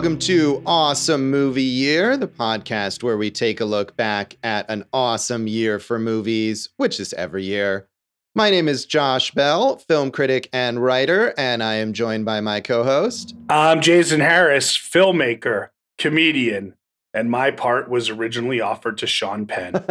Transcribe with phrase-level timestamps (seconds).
[0.00, 4.86] Welcome to Awesome Movie Year, the podcast where we take a look back at an
[4.94, 7.86] awesome year for movies, which is every year.
[8.34, 12.62] My name is Josh Bell, film critic and writer, and I am joined by my
[12.62, 13.34] co host.
[13.50, 15.68] I'm Jason Harris, filmmaker,
[15.98, 16.76] comedian,
[17.12, 19.74] and my part was originally offered to Sean Penn.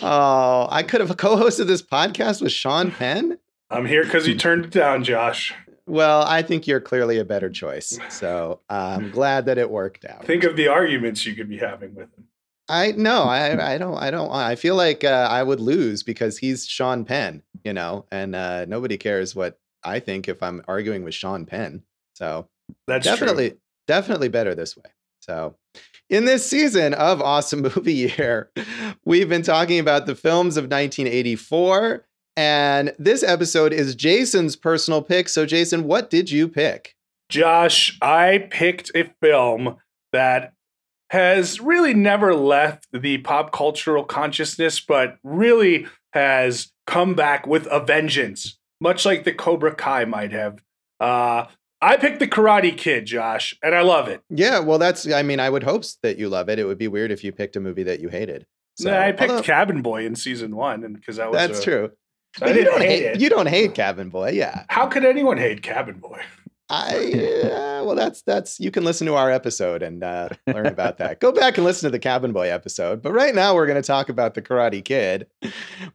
[0.00, 3.38] oh, I could have co hosted this podcast with Sean Penn?
[3.68, 4.38] I'm here because you hmm.
[4.38, 5.52] turned it down, Josh.
[5.88, 7.98] Well, I think you're clearly a better choice.
[8.10, 10.24] So I'm glad that it worked out.
[10.24, 12.24] Think of the arguments you could be having with him.
[12.68, 16.38] I no, I I don't I don't I feel like uh, I would lose because
[16.38, 21.04] he's Sean Penn, you know, and uh, nobody cares what I think if I'm arguing
[21.04, 21.82] with Sean Penn.
[22.14, 22.48] So
[22.86, 23.60] that's definitely true.
[23.86, 24.90] definitely better this way.
[25.20, 25.56] So
[26.10, 28.50] in this season of Awesome Movie Year,
[29.04, 32.04] we've been talking about the films of 1984
[32.38, 35.28] and this episode is Jason's personal pick.
[35.28, 36.94] So, Jason, what did you pick?
[37.28, 39.74] Josh, I picked a film
[40.12, 40.52] that
[41.10, 47.80] has really never left the pop cultural consciousness, but really has come back with a
[47.80, 50.62] vengeance, much like the Cobra Kai might have.
[51.00, 51.46] Uh,
[51.82, 54.20] I picked the Karate Kid, Josh, and I love it.
[54.30, 56.60] Yeah, well, that's, I mean, I would hope that you love it.
[56.60, 58.46] It would be weird if you picked a movie that you hated.
[58.76, 61.62] So, I picked although, Cabin Boy in season one, and because that was that's a,
[61.64, 61.90] true.
[62.38, 63.20] So I didn't hate, it.
[63.20, 64.64] You don't hate Cabin Boy, yeah.
[64.68, 66.22] How could anyone hate Cabin Boy?
[66.70, 70.98] I uh, well, that's that's you can listen to our episode and uh, learn about
[70.98, 71.18] that.
[71.18, 73.00] Go back and listen to the Cabin Boy episode.
[73.00, 75.26] But right now, we're going to talk about the Karate Kid,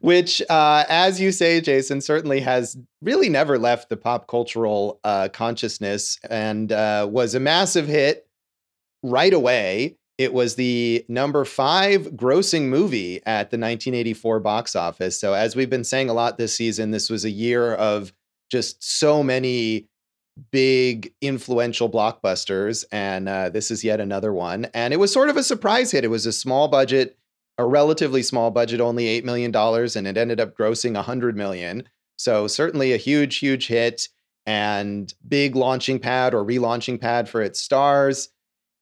[0.00, 5.28] which, uh, as you say, Jason, certainly has really never left the pop cultural uh,
[5.32, 8.26] consciousness and uh, was a massive hit
[9.04, 9.96] right away.
[10.16, 15.18] It was the number five grossing movie at the 1984 box office.
[15.18, 18.12] So, as we've been saying a lot this season, this was a year of
[18.50, 19.88] just so many
[20.52, 22.84] big, influential blockbusters.
[22.92, 24.66] And uh, this is yet another one.
[24.74, 26.04] And it was sort of a surprise hit.
[26.04, 27.18] It was a small budget,
[27.58, 31.88] a relatively small budget, only $8 million, and it ended up grossing 100 million.
[32.16, 34.08] So, certainly a huge, huge hit
[34.46, 38.28] and big launching pad or relaunching pad for its stars.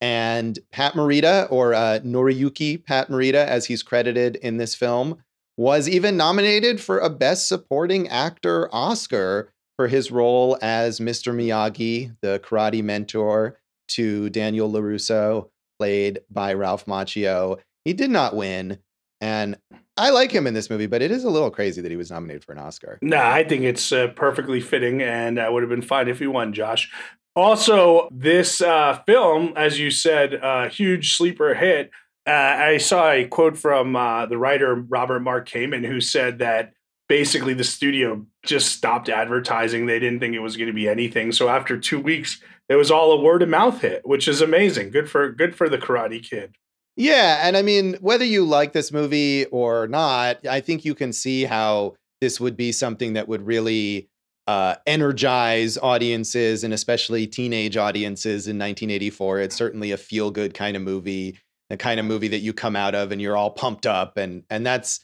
[0.03, 5.23] And Pat Morita, or uh, Noriyuki Pat Morita, as he's credited in this film,
[5.55, 11.33] was even nominated for a Best Supporting Actor Oscar for his role as Mr.
[11.33, 13.57] Miyagi, the karate mentor
[13.91, 15.47] to Daniel LaRusso,
[15.79, 17.59] played by Ralph Macchio.
[17.85, 18.79] He did not win.
[19.21, 19.57] And
[19.95, 22.11] I like him in this movie, but it is a little crazy that he was
[22.11, 22.99] nominated for an Oscar.
[23.01, 26.19] No, nah, I think it's uh, perfectly fitting, and I would have been fine if
[26.19, 26.91] he won, Josh.
[27.35, 31.89] Also, this uh, film, as you said, a uh, huge sleeper hit.
[32.27, 36.73] Uh, I saw a quote from uh, the writer Robert Mark Kamen, who said that
[37.09, 39.85] basically the studio just stopped advertising.
[39.85, 41.31] They didn't think it was going to be anything.
[41.31, 42.39] So after two weeks,
[42.69, 44.91] it was all a word of mouth hit, which is amazing.
[44.91, 46.55] Good for good for the Karate Kid.
[46.95, 51.11] Yeah, and I mean, whether you like this movie or not, I think you can
[51.11, 54.09] see how this would be something that would really
[54.47, 59.39] uh, energize audiences and especially teenage audiences in 1984.
[59.39, 61.39] It's certainly a feel good kind of movie,
[61.69, 64.43] the kind of movie that you come out of and you're all pumped up, and
[64.49, 65.03] and that's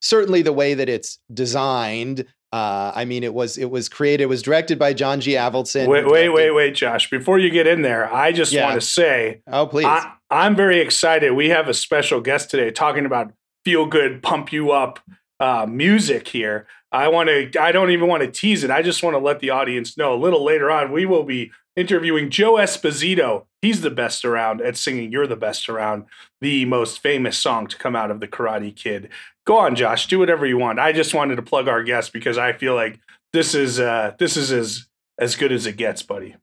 [0.00, 2.26] certainly the way that it's designed.
[2.52, 5.32] Uh, I mean, it was it was created, it was directed by John G.
[5.32, 5.86] Avildsen.
[5.86, 7.08] Wait, wait, wait, wait, Josh.
[7.08, 8.64] Before you get in there, I just yeah.
[8.64, 11.32] want to say, oh please, I, I'm very excited.
[11.32, 13.32] We have a special guest today talking about
[13.64, 14.98] feel good, pump you up
[15.40, 16.66] uh, music here.
[16.92, 18.70] I want to, I don't even want to tease it.
[18.70, 21.52] I just want to let the audience know a little later on, we will be
[21.76, 23.46] interviewing Joe Esposito.
[23.62, 26.06] He's the best around at singing You're the Best Around,
[26.40, 29.10] the most famous song to come out of The Karate Kid.
[29.46, 30.78] Go on, Josh, do whatever you want.
[30.78, 32.98] I just wanted to plug our guest because I feel like
[33.32, 34.86] this is, uh, this is as,
[35.18, 36.36] as good as it gets, buddy.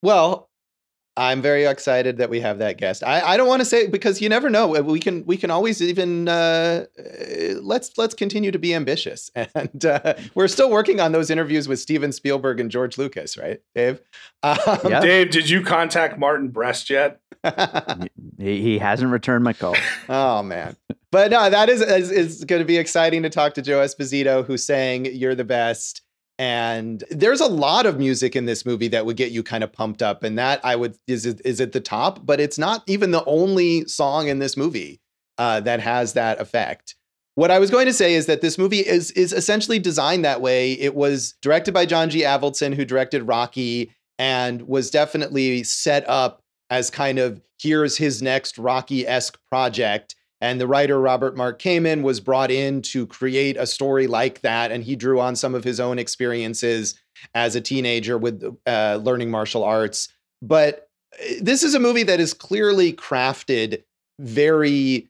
[0.00, 0.47] Well,
[1.18, 3.02] I'm very excited that we have that guest.
[3.02, 4.68] I, I don't want to say because you never know.
[4.68, 6.86] We can we can always even uh,
[7.60, 11.80] let's let's continue to be ambitious, and uh, we're still working on those interviews with
[11.80, 14.00] Steven Spielberg and George Lucas, right, Dave?
[14.44, 14.56] Um,
[14.88, 15.00] yeah.
[15.00, 17.20] Dave, did you contact Martin Brest yet?
[18.38, 19.74] he, he hasn't returned my call.
[20.08, 20.76] oh man,
[21.10, 24.46] but no, that is is, is going to be exciting to talk to Joe Esposito,
[24.46, 26.02] who's saying you're the best
[26.38, 29.72] and there's a lot of music in this movie that would get you kind of
[29.72, 33.10] pumped up and that i would is is at the top but it's not even
[33.10, 35.00] the only song in this movie
[35.38, 36.96] uh, that has that effect.
[37.36, 40.40] What i was going to say is that this movie is is essentially designed that
[40.40, 40.72] way.
[40.72, 42.22] It was directed by john g.
[42.22, 48.58] Avildsen who directed rocky and was definitely set up as kind of here's his next
[48.58, 54.06] rocky-esque project and the writer Robert Mark Kamen was brought in to create a story
[54.06, 54.70] like that.
[54.70, 56.94] And he drew on some of his own experiences
[57.34, 60.08] as a teenager with uh, learning martial arts.
[60.40, 60.88] But
[61.40, 63.82] this is a movie that is clearly crafted
[64.20, 65.08] very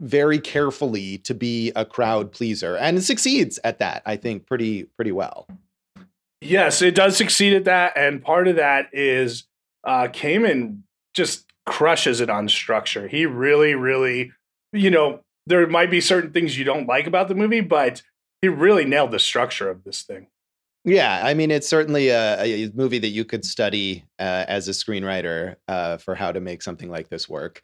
[0.00, 4.84] very carefully to be a crowd pleaser and it succeeds at that i think pretty
[4.84, 5.46] pretty well
[6.40, 9.44] yes it does succeed at that and part of that is
[9.84, 10.80] uh Kamen
[11.12, 14.32] just crushes it on structure he really really
[14.72, 18.02] you know there might be certain things you don't like about the movie but
[18.42, 20.28] he really nailed the structure of this thing
[20.84, 24.72] yeah, I mean, it's certainly a, a movie that you could study uh, as a
[24.72, 27.62] screenwriter uh, for how to make something like this work.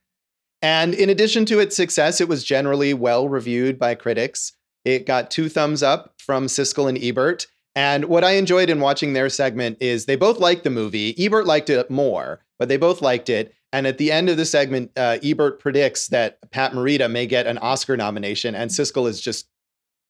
[0.60, 4.52] And in addition to its success, it was generally well reviewed by critics.
[4.84, 7.46] It got two thumbs up from Siskel and Ebert.
[7.74, 11.14] And what I enjoyed in watching their segment is they both liked the movie.
[11.18, 13.54] Ebert liked it more, but they both liked it.
[13.76, 17.46] And at the end of the segment, uh, Ebert predicts that Pat Morita may get
[17.46, 19.50] an Oscar nomination, and Siskel is just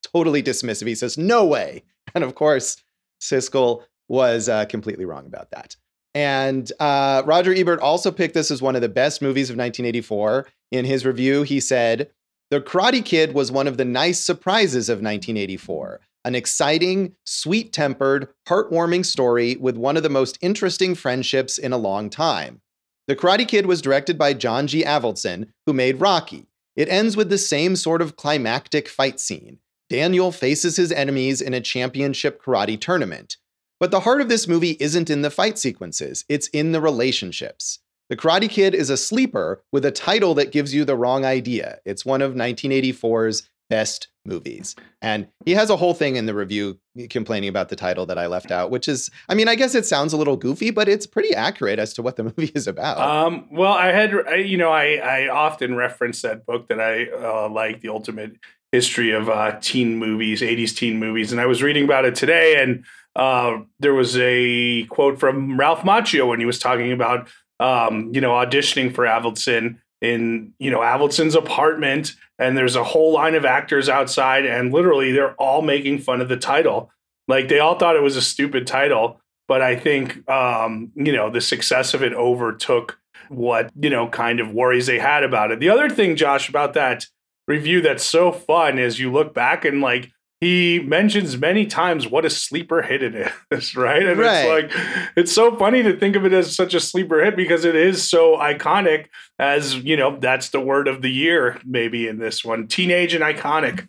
[0.04, 0.86] totally dismissive.
[0.86, 1.82] He says, "No way!"
[2.14, 2.80] And of course,
[3.20, 5.74] Siskel was uh, completely wrong about that.
[6.14, 10.46] And uh, Roger Ebert also picked this as one of the best movies of 1984.
[10.70, 12.08] In his review, he said,
[12.52, 16.00] The Karate Kid was one of the nice surprises of 1984.
[16.24, 21.76] An exciting, sweet tempered, heartwarming story with one of the most interesting friendships in a
[21.76, 22.60] long time.
[23.06, 24.82] The Karate Kid was directed by John G.
[24.82, 26.48] Avildsen, who made Rocky.
[26.74, 29.58] It ends with the same sort of climactic fight scene.
[29.88, 33.36] Daniel faces his enemies in a championship karate tournament.
[33.78, 37.78] But the heart of this movie isn't in the fight sequences, it's in the relationships.
[38.08, 41.80] The Karate Kid is a sleeper with a title that gives you the wrong idea.
[41.84, 44.74] It's one of 1984's best movies.
[45.02, 46.78] And he has a whole thing in the review
[47.10, 49.86] complaining about the title that I left out, which is, I mean, I guess it
[49.86, 52.98] sounds a little goofy, but it's pretty accurate as to what the movie is about.
[52.98, 54.12] Um, well, I had,
[54.46, 58.36] you know, I, I often reference that book that I uh, like, The Ultimate
[58.72, 61.32] history of uh, teen movies, 80s teen movies.
[61.32, 62.84] And I was reading about it today, and
[63.14, 67.28] uh, there was a quote from Ralph Macchio when he was talking about,
[67.60, 72.14] um, you know, auditioning for Avildsen in, you know, Avildsen's apartment.
[72.38, 76.28] And there's a whole line of actors outside, and literally they're all making fun of
[76.28, 76.90] the title.
[77.28, 79.20] Like they all thought it was a stupid title.
[79.48, 82.98] But I think, um, you know, the success of it overtook
[83.28, 85.60] what, you know, kind of worries they had about it.
[85.60, 87.06] The other thing, Josh, about that
[87.46, 90.10] review that's so fun is you look back and like
[90.40, 94.04] he mentions many times what a sleeper hit it is, right?
[94.04, 94.44] And right.
[94.44, 97.64] it's like it's so funny to think of it as such a sleeper hit because
[97.64, 99.06] it is so iconic
[99.38, 102.68] as, you know, that's the word of the year maybe in this one.
[102.68, 103.88] Teenage and iconic.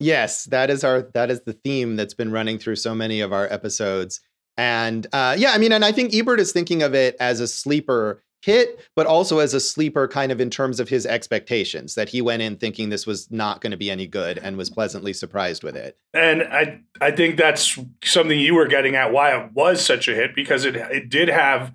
[0.00, 3.32] Yes, that is our that is the theme that's been running through so many of
[3.32, 4.20] our episodes.
[4.56, 7.48] And uh, yeah, I mean, and I think Ebert is thinking of it as a
[7.48, 12.08] sleeper hit, but also as a sleeper kind of in terms of his expectations that
[12.08, 15.12] he went in thinking this was not going to be any good and was pleasantly
[15.12, 15.98] surprised with it.
[16.14, 20.14] And I I think that's something you were getting at why it was such a
[20.14, 21.72] hit because it it did have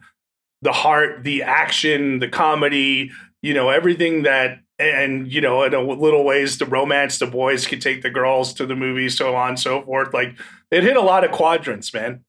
[0.61, 3.11] the heart, the action, the comedy,
[3.41, 7.67] you know, everything that and you know, in a little ways the romance, the boys
[7.67, 10.13] could take the girls to the movies, so on and so forth.
[10.13, 10.37] Like
[10.71, 12.23] it hit a lot of quadrants, man.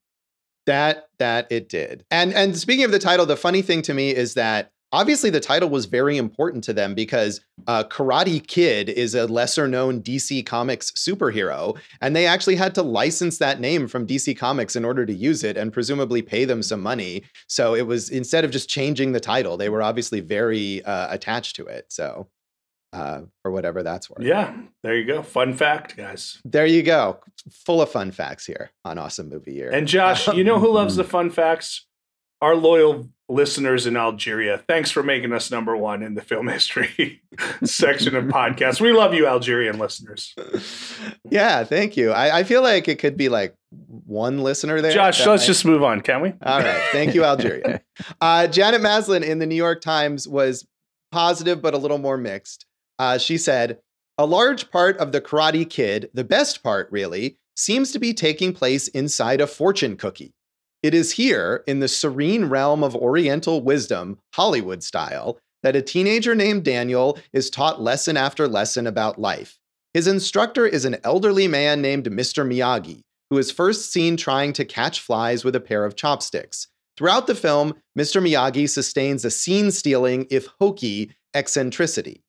[0.66, 2.04] That that it did.
[2.10, 5.40] And and speaking of the title, the funny thing to me is that obviously the
[5.40, 10.46] title was very important to them because uh, Karate Kid is a lesser known DC
[10.46, 15.04] Comics superhero, and they actually had to license that name from DC Comics in order
[15.04, 17.24] to use it and presumably pay them some money.
[17.48, 21.56] So it was instead of just changing the title, they were obviously very uh, attached
[21.56, 21.86] to it.
[21.88, 22.28] So
[22.94, 24.22] uh, for whatever that's worth.
[24.22, 25.22] Yeah, there you go.
[25.22, 26.40] Fun fact, guys.
[26.44, 27.18] There you go.
[27.50, 29.70] Full of fun facts here on Awesome Movie Year.
[29.70, 31.86] And Josh, you know who loves the fun facts?
[32.40, 34.58] Our loyal listeners in Algeria.
[34.68, 37.22] Thanks for making us number one in the film history
[37.64, 38.80] section of podcasts.
[38.80, 40.34] We love you, Algerian listeners.
[41.30, 42.12] Yeah, thank you.
[42.12, 44.92] I, I feel like it could be like one listener there.
[44.92, 45.46] Josh, let's might...
[45.46, 46.32] just move on, can we?
[46.42, 46.80] All right.
[46.92, 47.80] Thank you, Algeria.
[48.20, 50.64] uh, Janet Maslin in the New York Times was
[51.10, 52.66] positive, but a little more mixed.
[52.98, 53.78] Uh, she said,
[54.18, 58.52] A large part of the Karate Kid, the best part really, seems to be taking
[58.52, 60.34] place inside a fortune cookie.
[60.82, 66.34] It is here, in the serene realm of Oriental wisdom, Hollywood style, that a teenager
[66.34, 69.58] named Daniel is taught lesson after lesson about life.
[69.94, 72.46] His instructor is an elderly man named Mr.
[72.46, 76.68] Miyagi, who is first seen trying to catch flies with a pair of chopsticks.
[76.96, 78.22] Throughout the film, Mr.
[78.22, 82.23] Miyagi sustains a scene stealing, if hokey, eccentricity.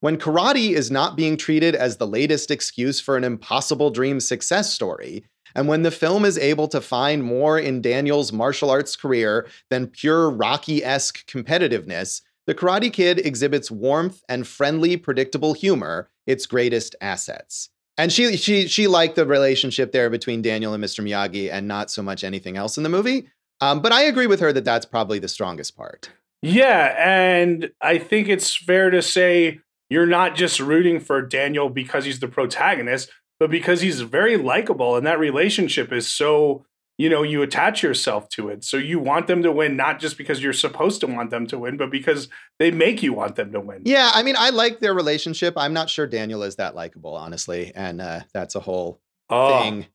[0.00, 4.72] When karate is not being treated as the latest excuse for an impossible dream success
[4.72, 5.24] story,
[5.56, 9.88] and when the film is able to find more in Daniel's martial arts career than
[9.88, 16.94] pure Rocky esque competitiveness, The Karate Kid exhibits warmth and friendly, predictable humor, its greatest
[17.00, 17.70] assets.
[17.96, 21.04] And she she she liked the relationship there between Daniel and Mr.
[21.04, 23.28] Miyagi and not so much anything else in the movie.
[23.60, 26.10] Um, but I agree with her that that's probably the strongest part.
[26.40, 29.58] Yeah, and I think it's fair to say
[29.90, 34.96] you're not just rooting for Daniel because he's the protagonist, but because he's very likable
[34.96, 36.64] and that relationship is so,
[36.98, 38.64] you know, you attach yourself to it.
[38.64, 41.58] So you want them to win not just because you're supposed to want them to
[41.58, 42.28] win, but because
[42.58, 43.82] they make you want them to win.
[43.84, 45.54] Yeah, I mean, I like their relationship.
[45.56, 49.86] I'm not sure Daniel is that likable, honestly, and uh, that's a whole Oh, thing.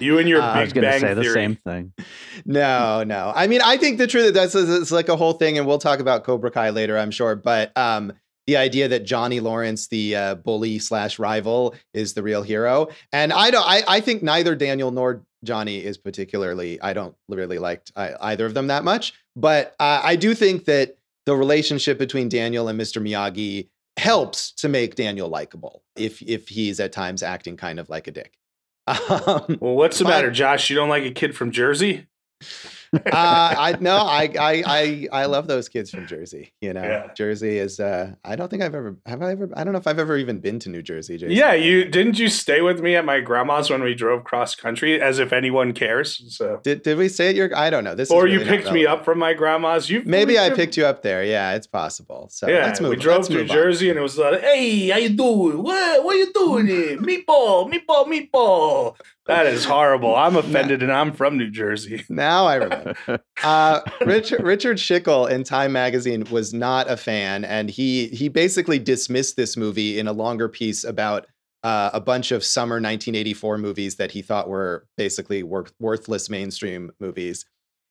[0.00, 1.92] you and your Uh, I was going to Bang say the same thing.
[2.44, 3.32] No, no.
[3.34, 6.00] I mean, I think the truth that's it's like a whole thing, and we'll talk
[6.00, 7.34] about Cobra Kai later, I'm sure.
[7.36, 8.12] But um,
[8.46, 13.32] the idea that Johnny Lawrence, the uh, bully slash rival, is the real hero, and
[13.32, 13.66] I don't.
[13.66, 16.80] I, I think neither Daniel nor Johnny is particularly.
[16.80, 20.96] I don't really like either of them that much, but uh, I do think that
[21.26, 23.02] the relationship between Daniel and Mr.
[23.02, 28.06] Miyagi helps to make Daniel likable if if he's at times acting kind of like
[28.06, 28.32] a dick.
[28.88, 30.70] Um, Well, what's the But- matter, Josh?
[30.70, 32.06] You don't like a kid from Jersey?
[32.94, 36.52] Uh, I no, I, I I I love those kids from Jersey.
[36.60, 37.12] You know, Yeah.
[37.14, 37.80] Jersey is.
[37.80, 39.48] uh I don't think I've ever have I ever.
[39.56, 41.16] I don't know if I've ever even been to New Jersey.
[41.18, 41.32] Jason.
[41.36, 45.00] Yeah, you didn't you stay with me at my grandma's when we drove cross country,
[45.00, 46.22] as if anyone cares.
[46.36, 46.82] So, did.
[46.82, 47.36] Did we say it?
[47.36, 47.94] Your I don't know.
[47.94, 49.90] This or you really not picked me up from my grandma's.
[49.90, 51.24] You Maybe I picked you up there.
[51.24, 52.28] Yeah, it's possible.
[52.30, 52.90] So Yeah, let's move.
[52.90, 53.56] we drove through move on.
[53.56, 55.62] Jersey, and it was like, "Hey, how you doing?
[55.62, 56.04] What?
[56.04, 56.96] What you doing here?
[57.08, 60.14] Meatball, meatball, meatball." That is horrible.
[60.14, 62.04] I'm offended, and I'm from New Jersey.
[62.08, 62.94] Now I remember.
[63.42, 68.78] Uh, Richard Richard Schickel in Time Magazine was not a fan, and he he basically
[68.78, 71.26] dismissed this movie in a longer piece about
[71.62, 76.92] uh, a bunch of summer 1984 movies that he thought were basically worth, worthless mainstream
[76.98, 77.44] movies.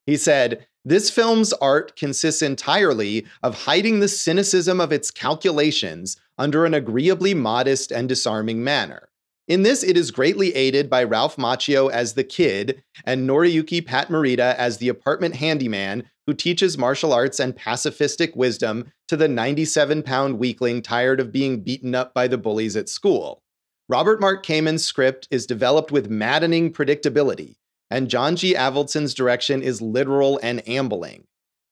[0.06, 6.66] He said, This film's art consists entirely of hiding the cynicism of its calculations under
[6.66, 9.10] an agreeably modest and disarming manner.
[9.48, 14.08] In this, it is greatly aided by Ralph Macchio as the kid and Noriyuki Pat
[14.10, 20.02] Morita as the apartment handyman who teaches martial arts and pacifistic wisdom to the 97
[20.02, 23.44] pound weakling tired of being beaten up by the bullies at school.
[23.88, 27.58] Robert Mark Kamen's script is developed with maddening predictability,
[27.92, 28.56] and John G.
[28.56, 31.28] Avildsen's direction is literal and ambling.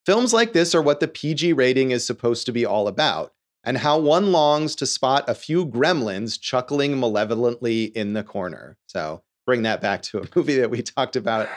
[0.06, 3.77] Films like this are what the PG rating is supposed to be all about, and
[3.77, 8.77] how one longs to spot a few gremlins chuckling malevolently in the corner.
[8.88, 11.50] So bring that back to a movie that we talked about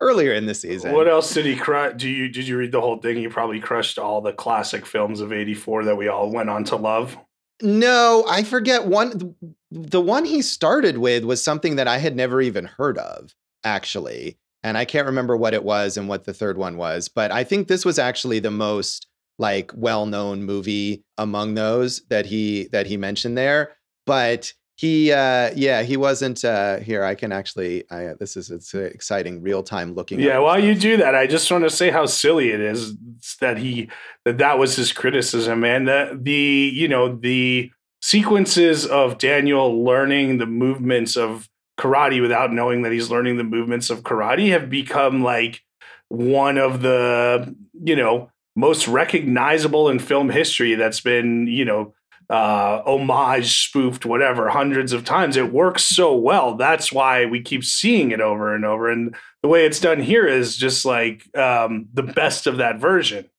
[0.00, 0.92] earlier in the season.
[0.92, 1.94] What else did he crush?
[1.96, 3.16] Do you did you read the whole thing?
[3.16, 6.76] He probably crushed all the classic films of '84 that we all went on to
[6.76, 7.16] love.
[7.62, 9.34] No, I forget one.
[9.70, 14.38] The one he started with was something that I had never even heard of, actually.
[14.62, 17.44] And I can't remember what it was and what the third one was, but I
[17.44, 19.06] think this was actually the most
[19.38, 23.76] like well-known movie among those that he that he mentioned there.
[24.06, 27.02] But he uh yeah, he wasn't uh here.
[27.02, 30.20] I can actually I this is it's exciting real-time looking.
[30.20, 32.94] Yeah, while you do that, I just want to say how silly it is
[33.40, 33.90] that he
[34.24, 37.70] that that was his criticism and the the you know the
[38.02, 43.90] sequences of Daniel learning the movements of karate without knowing that he's learning the movements
[43.90, 45.62] of karate have become like
[46.08, 51.94] one of the you know most recognizable in film history that's been you know
[52.28, 55.36] uh homage spoofed whatever hundreds of times.
[55.36, 56.56] It works so well.
[56.56, 58.90] That's why we keep seeing it over and over.
[58.90, 63.30] And the way it's done here is just like um the best of that version.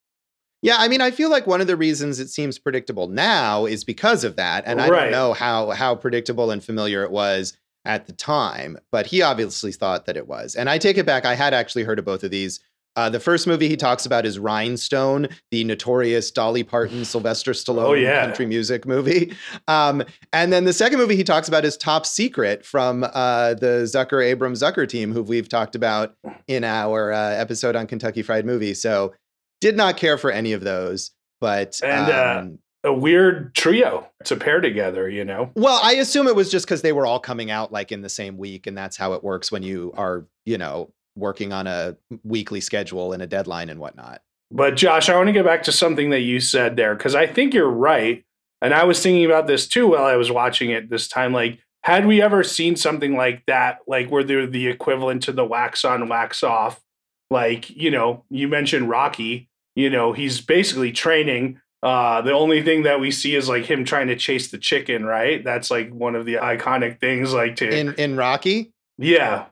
[0.61, 3.83] Yeah, I mean, I feel like one of the reasons it seems predictable now is
[3.83, 7.55] because of that, and I don't know how how predictable and familiar it was
[7.85, 10.55] at the time, but he obviously thought that it was.
[10.55, 12.59] And I take it back; I had actually heard of both of these.
[12.97, 17.85] Uh, the first movie he talks about is Rhinestone, the notorious Dolly Parton, Sylvester Stallone
[17.85, 18.25] Oh, yeah.
[18.25, 19.33] country music movie.
[19.67, 23.83] Um, and then the second movie he talks about is Top Secret from uh, the
[23.83, 26.15] Zucker Abrams Zucker team, who we've talked about
[26.47, 28.73] in our uh, episode on Kentucky Fried Movie.
[28.73, 29.13] So
[29.61, 34.35] did not care for any of those, but And, uh, um, a weird trio to
[34.35, 37.51] pair together you know well, I assume it was just because they were all coming
[37.51, 40.57] out like in the same week, and that's how it works when you are, you
[40.57, 44.21] know, working on a weekly schedule and a deadline and whatnot.
[44.51, 47.27] But Josh, I want to get back to something that you said there because I
[47.27, 48.23] think you're right.
[48.61, 51.33] And I was thinking about this too while I was watching it this time.
[51.33, 55.45] Like, had we ever seen something like that, like where they're the equivalent to the
[55.45, 56.81] wax on, wax off?
[57.29, 61.59] Like, you know, you mentioned Rocky, you know, he's basically training.
[61.83, 65.05] Uh, the only thing that we see is like him trying to chase the chicken,
[65.05, 65.43] right?
[65.43, 69.45] That's like one of the iconic things, like to, In in Rocky, yeah,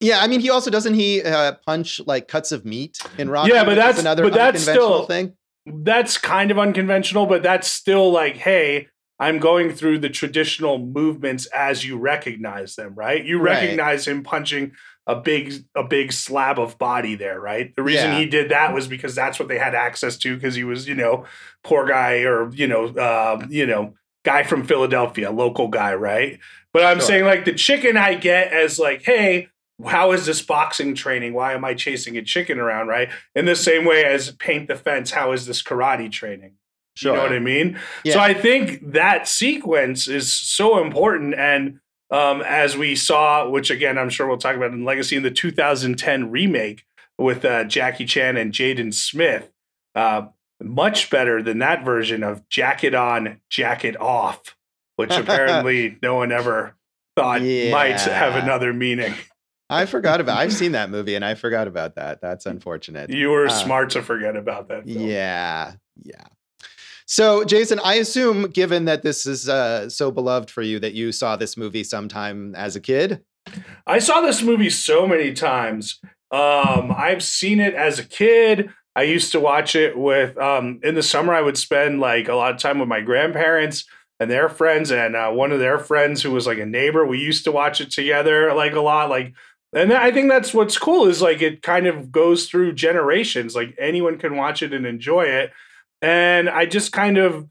[0.00, 3.52] yeah, I mean, he also doesn't he uh, punch like cuts of meat in Rocky?
[3.52, 5.32] Yeah, but that's- another but that's unconventional still- thing.
[5.84, 8.88] that's kind of unconventional, but that's still like, hey,
[9.18, 13.24] I'm going through the traditional movements as you recognize them, right?
[13.24, 13.62] You Right.
[13.62, 14.72] recognize him punching
[15.06, 17.74] a big a big slab of body there, right?
[17.76, 18.18] The reason Yeah.
[18.18, 20.94] he did that was because that's what they had access to because he was, you
[20.96, 21.24] know,
[21.64, 26.38] poor guy or you know, uh, you know, guy from Philadelphia, local guy, right?
[26.72, 27.06] But I'm Sure.
[27.06, 29.48] saying like the chicken I get as like, hey,
[29.84, 31.34] how is this boxing training?
[31.34, 33.10] Why am I chasing a chicken around, right?
[33.34, 36.54] In the same way as paint the fence, how is this karate training?
[36.94, 37.12] Sure.
[37.12, 37.78] You know what I mean?
[38.10, 41.34] So I think that sequence is so important.
[41.34, 41.80] And
[42.10, 45.30] um, as we saw, which again, I'm sure we'll talk about in Legacy in the
[45.30, 46.84] 2010 remake
[47.18, 49.50] with uh, Jackie Chan and Jaden Smith,
[49.94, 50.28] uh,
[50.62, 54.56] much better than that version of Jacket On, Jacket Off,
[54.96, 56.76] which apparently no one ever
[57.14, 59.14] thought might have another meaning.
[59.68, 60.38] I forgot about.
[60.38, 62.20] I've seen that movie and I forgot about that.
[62.20, 63.10] That's unfortunate.
[63.10, 64.84] You were Uh, smart to forget about that.
[64.84, 65.06] Film.
[65.06, 66.24] Yeah, yeah.
[67.08, 71.12] So, Jason, I assume, given that this is uh, so beloved for you, that you
[71.12, 73.22] saw this movie sometime as a kid.
[73.86, 76.00] I saw this movie so many times.
[76.32, 78.70] Um, I've seen it as a kid.
[78.96, 81.32] I used to watch it with um, in the summer.
[81.32, 83.84] I would spend like a lot of time with my grandparents
[84.18, 87.06] and their friends, and uh, one of their friends who was like a neighbor.
[87.06, 89.10] We used to watch it together like a lot.
[89.10, 89.34] Like,
[89.72, 93.54] and I think that's what's cool is like it kind of goes through generations.
[93.54, 95.52] Like anyone can watch it and enjoy it.
[96.02, 97.48] And I just kind of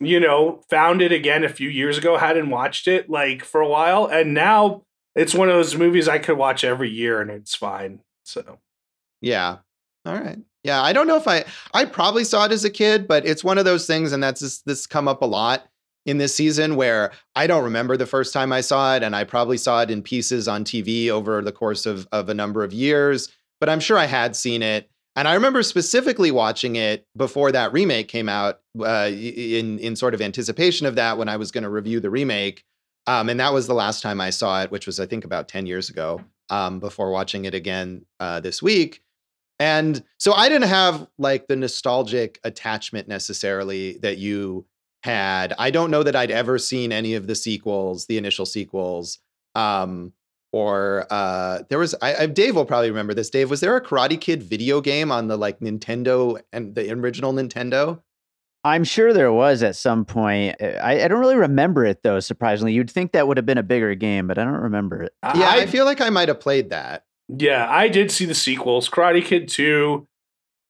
[0.00, 3.68] you know, found it again a few years ago, hadn't watched it like for a
[3.68, 4.82] while, and now
[5.14, 8.00] it's one of those movies I could watch every year and it's fine.
[8.24, 8.58] So
[9.20, 9.58] Yeah.
[10.06, 10.38] All right.
[10.62, 10.82] Yeah.
[10.82, 11.44] I don't know if I.
[11.74, 14.40] I probably saw it as a kid, but it's one of those things, and that's
[14.40, 15.66] this, this come up a lot
[16.10, 19.24] in this season where I don't remember the first time I saw it, and I
[19.24, 22.72] probably saw it in pieces on TV over the course of of a number of
[22.72, 23.28] years.
[23.60, 24.90] But I'm sure I had seen it.
[25.16, 30.14] And I remember specifically watching it before that remake came out, uh, in in sort
[30.14, 32.64] of anticipation of that when I was going to review the remake.
[33.06, 35.48] Um, and that was the last time I saw it, which was I think about
[35.48, 36.22] ten years ago.
[36.50, 39.02] Um, before watching it again uh, this week,
[39.60, 44.66] and so I didn't have like the nostalgic attachment necessarily that you
[45.02, 45.54] had.
[45.58, 49.18] I don't know that I'd ever seen any of the sequels, the initial sequels.
[49.54, 50.12] Um,
[50.52, 53.30] or uh, there was I, I Dave will probably remember this.
[53.30, 57.32] Dave, was there a Karate Kid video game on the like Nintendo and the original
[57.32, 58.00] Nintendo?
[58.62, 60.56] I'm sure there was at some point.
[60.60, 62.20] Uh, I, I don't really remember it though.
[62.20, 65.12] Surprisingly, you'd think that would have been a bigger game, but I don't remember it.
[65.22, 67.04] Yeah, I, I, feel like I might have played that.
[67.28, 68.90] yeah, I did see the sequels.
[68.90, 70.06] Karate Kid 2,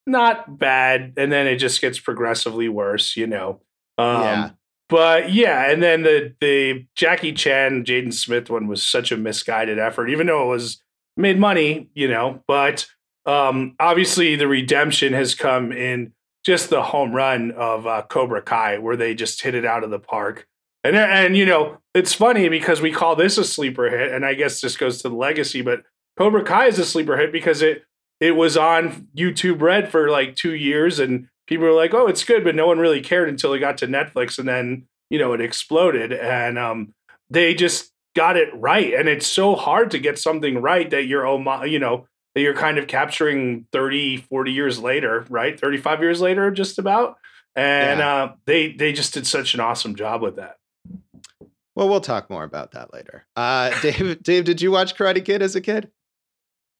[0.06, 1.14] not bad.
[1.16, 3.60] And then it just gets progressively worse, you know.
[4.00, 4.50] Um, Yeah.
[4.88, 9.78] But yeah, and then the the Jackie Chan, Jaden Smith one was such a misguided
[9.78, 10.82] effort, even though it was
[11.16, 12.42] made money, you know.
[12.48, 12.86] But
[13.24, 16.12] um, obviously, the redemption has come in
[16.44, 19.90] just the home run of uh, Cobra Kai, where they just hit it out of
[19.90, 20.48] the park.
[20.82, 24.34] And and you know, it's funny because we call this a sleeper hit, and I
[24.34, 25.84] guess this goes to the legacy, but
[26.18, 27.84] Cobra Kai is a sleeper hit because it
[28.18, 32.24] it was on YouTube Red for like two years, and people were like, "Oh, it's
[32.24, 35.34] good," but no one really cared until it got to Netflix, and then you know
[35.34, 36.94] it exploded, and um,
[37.28, 38.94] they just got it right.
[38.94, 42.54] And it's so hard to get something right that you're omo- you know that you're
[42.54, 45.58] kind of capturing 30, 40 years later, right?
[45.60, 47.16] 35 years later, just about.
[47.56, 48.14] And Yeah.
[48.14, 50.56] uh, they they just did such an awesome job with that.
[51.76, 53.26] Well, we'll talk more about that later.
[53.36, 55.90] Uh, Dave, Dave, did you watch Karate Kid as a kid?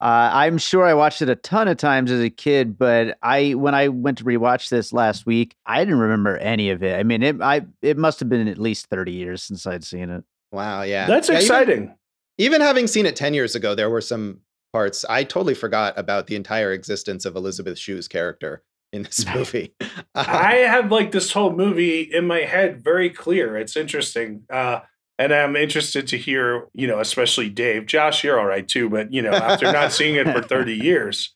[0.00, 3.52] Uh, I'm sure I watched it a ton of times as a kid, but I
[3.54, 6.98] when I went to rewatch this last week, I didn't remember any of it.
[6.98, 10.08] I mean, it I it must have been at least 30 years since I'd seen
[10.10, 10.24] it.
[10.52, 11.94] Wow, yeah, That's Yeah, even- exciting.
[12.38, 14.40] even having seen it 10 years ago, there were some
[14.72, 19.74] parts I totally forgot about the entire existence of Elizabeth Shue's character in this movie.
[20.14, 23.56] I have like this whole movie in my head very clear.
[23.58, 24.44] It's interesting.
[24.50, 24.80] Uh,
[25.20, 27.85] and I'm interested to hear, you know, especially Dave.
[27.85, 31.35] Josh, you're all right too, but you know, after not seeing it for 30 years,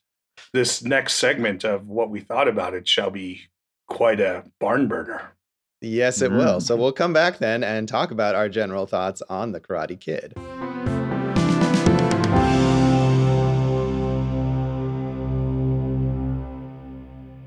[0.53, 3.41] this next segment of what we thought about it shall be
[3.87, 5.33] quite a barn burner.
[5.81, 6.57] yes, it will.
[6.57, 6.61] Mm.
[6.63, 10.33] So we'll come back then and talk about our general thoughts on The Karate Kid.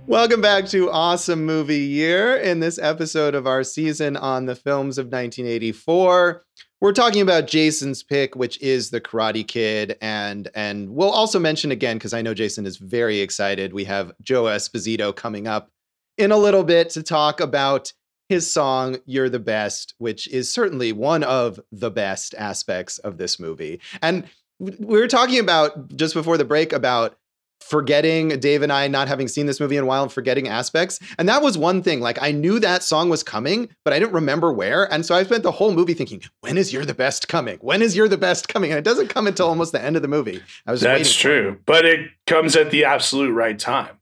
[0.09, 2.35] Welcome back to Awesome Movie Year.
[2.35, 6.47] In this episode of our season on the films of 1984,
[6.81, 11.71] we're talking about Jason's pick, which is The Karate Kid, and and we'll also mention
[11.71, 13.75] again because I know Jason is very excited.
[13.75, 15.69] We have Joe Esposito coming up
[16.17, 17.93] in a little bit to talk about
[18.31, 23.39] his song "You're the Best," which is certainly one of the best aspects of this
[23.39, 23.79] movie.
[24.01, 24.25] And
[24.59, 27.19] we were talking about just before the break about
[27.61, 30.99] forgetting Dave and I not having seen this movie in a while and forgetting aspects.
[31.19, 32.01] And that was one thing.
[32.01, 34.91] Like I knew that song was coming, but I didn't remember where.
[34.93, 37.59] And so I spent the whole movie thinking, when is You're the Best coming?
[37.61, 38.71] When is You're the Best coming?
[38.71, 40.43] And it doesn't come until almost the end of the movie.
[40.67, 41.59] I was That's true.
[41.67, 43.99] But it comes at the absolute right time.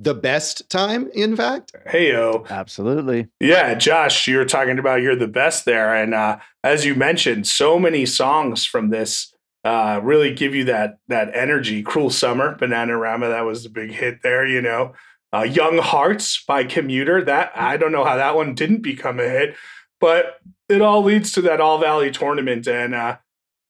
[0.00, 1.72] The best time, in fact.
[1.88, 2.44] Hey yo.
[2.48, 3.26] Absolutely.
[3.40, 5.92] Yeah, Josh, you were talking about you're the best there.
[5.92, 10.98] And uh, as you mentioned, so many songs from this uh, really give you that
[11.08, 11.82] that energy.
[11.82, 14.46] Cruel Summer, Bananarama, that was the big hit there.
[14.46, 14.94] You know,
[15.32, 17.24] uh, Young Hearts by Commuter.
[17.24, 19.56] That I don't know how that one didn't become a hit,
[20.00, 22.66] but it all leads to that All Valley tournament.
[22.66, 23.18] And uh,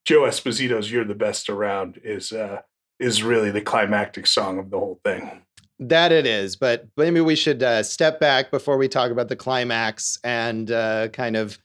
[0.05, 2.61] Joe Esposito's "You're the Best Around" is uh,
[2.99, 5.41] is really the climactic song of the whole thing.
[5.79, 9.37] That it is, but maybe we should uh, step back before we talk about the
[9.37, 11.57] climax and uh, kind of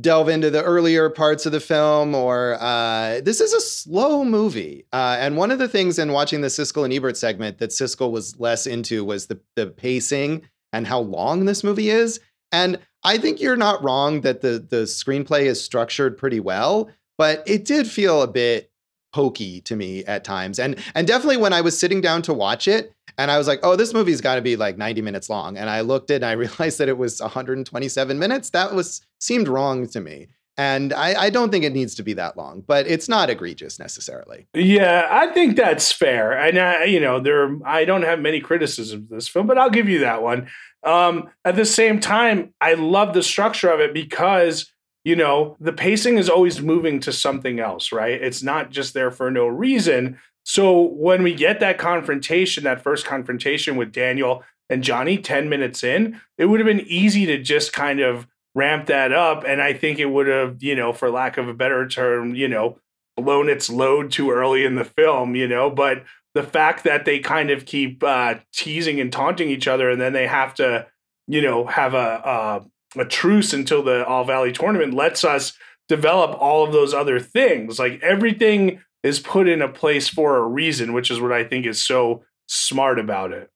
[0.00, 4.86] delve into the earlier parts of the film or uh, this is a slow movie.
[4.92, 8.10] Uh, and one of the things in watching the siskel and ebert segment that siskel
[8.10, 12.20] was less into was the, the pacing and how long this movie is.
[12.50, 17.42] And i think you're not wrong that the, the screenplay is structured pretty well but
[17.46, 18.71] it did feel a bit
[19.12, 22.66] pokey to me at times and and definitely when i was sitting down to watch
[22.66, 25.56] it and I was like, oh, this movie's got to be like 90 minutes long.
[25.56, 28.50] And I looked at it and I realized that it was 127 minutes.
[28.50, 30.28] That was seemed wrong to me.
[30.58, 33.78] And I, I, don't think it needs to be that long, but it's not egregious
[33.78, 34.46] necessarily.
[34.52, 36.32] Yeah, I think that's fair.
[36.32, 39.70] And I, you know, there I don't have many criticisms of this film, but I'll
[39.70, 40.48] give you that one.
[40.84, 44.70] Um, at the same time, I love the structure of it because
[45.04, 48.20] you know the pacing is always moving to something else, right?
[48.20, 50.18] It's not just there for no reason.
[50.44, 55.84] So when we get that confrontation, that first confrontation with Daniel and Johnny 10 minutes
[55.84, 59.44] in, it would have been easy to just kind of ramp that up.
[59.46, 62.48] And I think it would have, you know, for lack of a better term, you
[62.48, 62.78] know,
[63.16, 65.70] blown its load too early in the film, you know.
[65.70, 70.00] But the fact that they kind of keep uh, teasing and taunting each other and
[70.00, 70.86] then they have to,
[71.28, 72.64] you know, have a,
[72.96, 75.52] a, truce until the All Valley tournament lets us
[75.88, 77.78] develop all of those other things.
[77.78, 81.66] Like everything is put in a place for a reason, which is what I think
[81.66, 83.50] is so smart about it.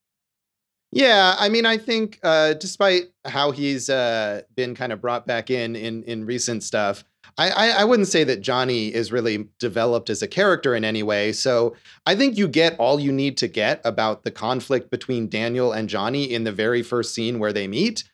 [0.93, 5.51] Yeah, I mean, I think uh, despite how he's uh, been kind of brought back
[5.51, 7.05] in in in recent stuff,
[7.39, 11.03] I, I, I wouldn't say that Johnny is really developed as a character in any
[11.03, 11.33] way.
[11.33, 11.75] So
[12.07, 15.89] I think you get all you need to get about the conflict between Daniel and
[15.89, 18.05] Johnny in the very first scene where they meet,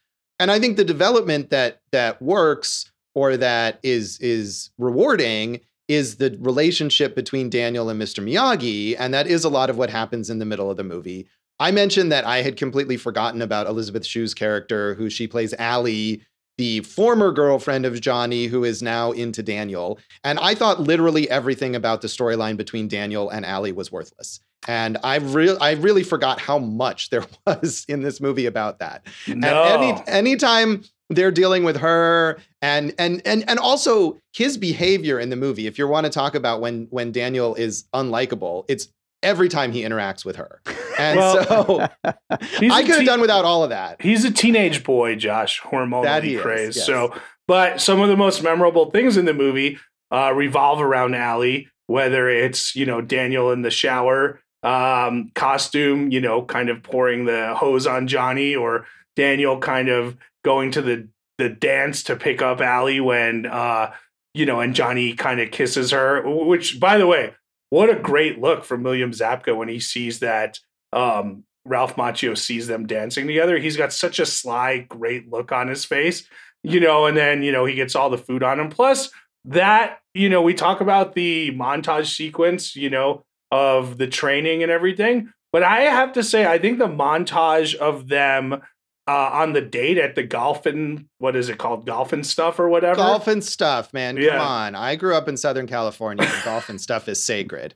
[0.42, 6.36] and I think the development that that works or that is is rewarding is the
[6.40, 8.24] relationship between Daniel and Mr.
[8.24, 8.96] Miyagi.
[8.98, 11.28] And that is a lot of what happens in the middle of the movie.
[11.60, 16.22] I mentioned that I had completely forgotten about Elizabeth Shue's character, who she plays Allie,
[16.58, 20.00] the former girlfriend of Johnny, who is now into Daniel.
[20.24, 24.40] And I thought literally everything about the storyline between Daniel and Allie was worthless.
[24.68, 29.06] And I really, I really forgot how much there was in this movie about that.
[29.26, 29.64] No.
[29.64, 35.28] And any anytime they're dealing with her and and and and also his behavior in
[35.28, 38.88] the movie if you want to talk about when when daniel is unlikable it's
[39.22, 40.62] every time he interacts with her
[40.98, 41.88] and well, so
[42.30, 46.76] i could have done without all of that he's a teenage boy josh hormonally crazed
[46.76, 46.86] yes.
[46.86, 47.14] so
[47.46, 49.78] but some of the most memorable things in the movie
[50.12, 56.20] uh, revolve around Allie, whether it's you know Daniel in the shower um, costume, you
[56.20, 61.08] know, kind of pouring the hose on Johnny, or Daniel kind of going to the
[61.38, 63.92] the dance to pick up Allie when uh
[64.34, 67.34] you know and Johnny kind of kisses her which by the way
[67.70, 70.58] what a great look from William Zabka when he sees that
[70.92, 73.56] um Ralph Macchio sees them dancing together.
[73.56, 76.28] He's got such a sly great look on his face
[76.62, 78.68] you know and then you know he gets all the food on him.
[78.68, 79.10] Plus
[79.44, 84.72] that you know we talk about the montage sequence you know of the training and
[84.72, 88.62] everything but I have to say I think the montage of them
[89.08, 91.86] uh, on the date at the golfing, what is it called?
[91.86, 92.96] Golf N' Stuff or whatever?
[92.96, 94.16] Golf N' Stuff, man.
[94.16, 94.40] Come yeah.
[94.40, 94.74] on.
[94.74, 97.74] I grew up in Southern California and golfing stuff is sacred.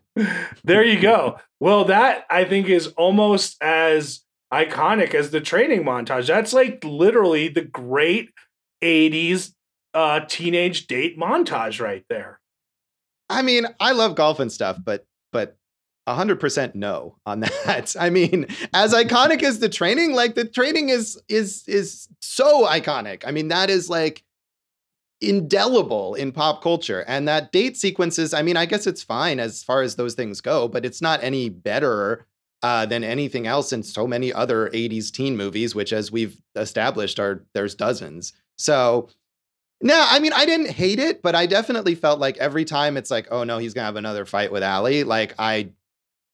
[0.65, 1.39] There you go.
[1.61, 4.21] Well, that I think is almost as
[4.53, 6.29] iconic as the training montage.
[6.29, 8.31] That's like literally the great
[8.83, 9.53] 80s
[9.95, 12.41] uh, teenage date montage right there.
[13.29, 15.57] I mean, I love Golf N' Stuff, but but
[16.07, 17.97] 100% no on that.
[17.99, 23.25] I mean, as iconic as the training, like the training is is is so iconic.
[23.27, 24.23] I mean, that is like
[25.21, 27.05] indelible in pop culture.
[27.09, 30.41] And that date sequences, I mean, I guess it's fine as far as those things
[30.41, 32.27] go, but it's not any better
[32.63, 37.19] uh, than anything else in so many other 80s teen movies, which as we've established
[37.19, 38.33] are there's dozens.
[38.57, 39.09] So
[39.83, 43.11] no, I mean, I didn't hate it, but I definitely felt like every time it's
[43.11, 45.05] like, oh no, he's gonna have another fight with Allie.
[45.05, 45.69] Like I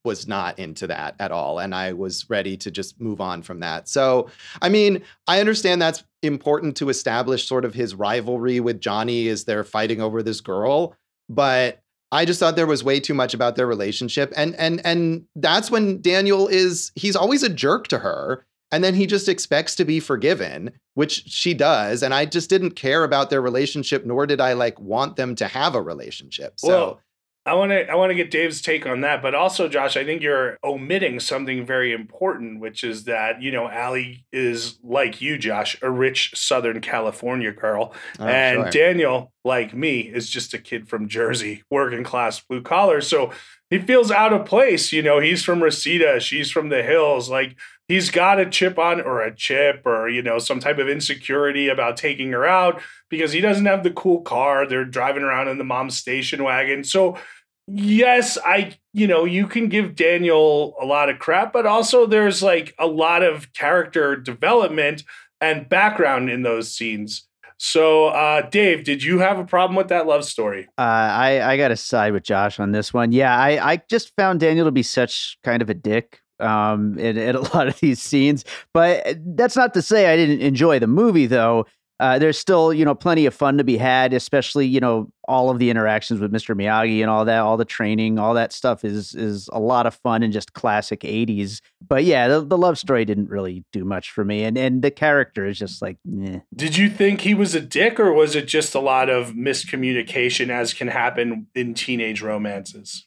[0.05, 1.59] was not into that at all.
[1.59, 3.89] And I was ready to just move on from that.
[3.89, 4.29] So,
[4.61, 9.45] I mean, I understand that's important to establish sort of his rivalry with Johnny as
[9.45, 10.97] they're fighting over this girl.
[11.29, 14.33] But I just thought there was way too much about their relationship.
[14.37, 18.45] And and and that's when Daniel is he's always a jerk to her.
[18.71, 22.03] And then he just expects to be forgiven, which she does.
[22.03, 25.47] And I just didn't care about their relationship, nor did I like want them to
[25.47, 26.55] have a relationship.
[26.57, 27.01] So well,
[27.45, 30.05] I want to I want to get Dave's take on that, but also Josh, I
[30.05, 35.39] think you're omitting something very important, which is that you know Allie is like you,
[35.39, 38.71] Josh, a rich Southern California girl, oh, and sure.
[38.71, 43.01] Daniel, like me, is just a kid from Jersey, working class, blue collar.
[43.01, 43.33] So
[43.73, 44.93] he feels out of place.
[44.93, 47.57] You know, he's from Reseda, she's from the hills, like.
[47.89, 51.69] He's got a chip on, or a chip, or you know, some type of insecurity
[51.69, 52.81] about taking her out
[53.11, 54.67] because he doesn't have the cool car.
[54.67, 56.85] They're driving around in the mom's station wagon.
[56.85, 57.19] So
[57.67, 62.43] yes, I, you know, you can give Daniel a lot of crap, but also there's
[62.43, 65.05] like a lot of character development
[65.41, 67.29] and background in those scenes.
[67.65, 70.67] So, uh, Dave, did you have a problem with that love story?
[70.77, 73.13] Uh, I I got to side with Josh on this one.
[73.13, 77.17] Yeah, I I just found Daniel to be such kind of a dick um in,
[77.17, 78.45] in a lot of these scenes,
[78.75, 81.67] but that's not to say I didn't enjoy the movie though
[82.03, 85.51] uh, there's still you know plenty of fun to be had, especially you know all
[85.51, 86.53] of the interactions with Mr.
[86.53, 89.95] Miyagi and all that, all the training, all that stuff is is a lot of
[89.95, 91.61] fun and just classic '80s.
[91.87, 94.91] But yeah, the, the love story didn't really do much for me, and and the
[94.91, 95.97] character is just like.
[96.25, 96.41] Eh.
[96.53, 100.49] Did you think he was a dick, or was it just a lot of miscommunication,
[100.49, 103.07] as can happen in teenage romances?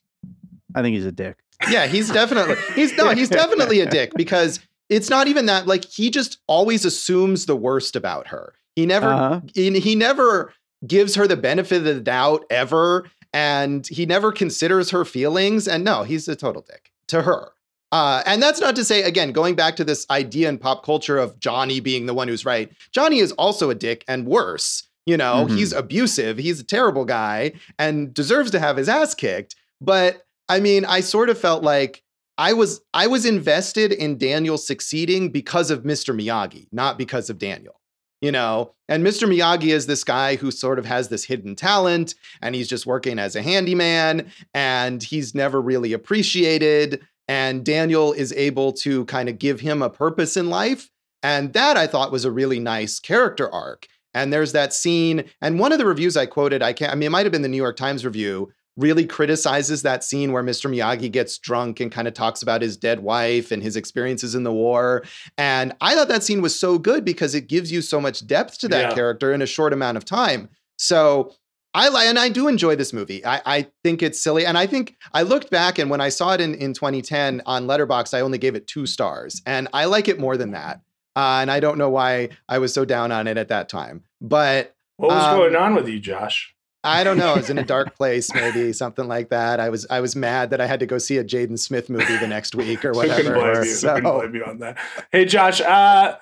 [0.73, 1.35] I think he's a dick.
[1.69, 5.83] Yeah, he's definitely he's no, he's definitely a dick because it's not even that like
[5.83, 9.41] he just always assumes the worst about her he never uh-huh.
[9.53, 10.53] he, he never
[10.85, 15.83] gives her the benefit of the doubt ever and he never considers her feelings and
[15.83, 17.51] no, he's a total dick to her.
[17.91, 21.17] Uh, and that's not to say, again, going back to this idea in pop culture
[21.17, 22.71] of Johnny being the one who's right.
[22.91, 24.83] Johnny is also a dick and worse.
[25.05, 25.55] You know, mm-hmm.
[25.55, 29.55] he's abusive, he's a terrible guy and deserves to have his ass kicked.
[29.79, 32.01] But I mean, I sort of felt like
[32.37, 36.19] I was I was invested in Daniel succeeding because of Mr.
[36.19, 37.79] Miyagi, not because of Daniel
[38.21, 38.71] you know?
[38.87, 42.67] And mr miyagi is this guy who sort of has this hidden talent and he's
[42.67, 49.05] just working as a handyman and he's never really appreciated and daniel is able to
[49.05, 50.89] kind of give him a purpose in life.
[51.23, 53.87] And that i thought was a really nice character arc.
[54.13, 57.07] And there's that scene and one of the reviews i quoted i can't i mean
[57.07, 60.69] it might have been the new york times review really criticizes that scene where Mr.
[60.69, 64.43] Miyagi gets drunk and kind of talks about his dead wife and his experiences in
[64.43, 65.03] the war.
[65.37, 68.59] And I thought that scene was so good because it gives you so much depth
[68.59, 68.95] to that yeah.
[68.95, 70.49] character in a short amount of time.
[70.77, 71.33] So
[71.73, 73.25] I like, and I do enjoy this movie.
[73.25, 76.33] I, I, think it's silly, and I think I looked back and when I saw
[76.33, 80.07] it in in 2010 on Letterboxd, I only gave it two stars, and I like
[80.07, 80.81] it more than that.
[81.17, 84.03] Uh, and I don't know why I was so down on it at that time.
[84.21, 86.54] But what was um, going on with you, Josh?
[86.85, 87.33] I don't know.
[87.33, 89.59] I was in a dark place, maybe something like that.
[89.59, 92.17] I was I was mad that I had to go see a Jaden Smith movie
[92.17, 93.33] the next week or whatever.
[93.33, 93.69] blame you.
[93.71, 93.99] So.
[93.99, 94.77] blame you on that.
[95.11, 95.61] Hey, Josh.
[95.61, 96.17] Uh,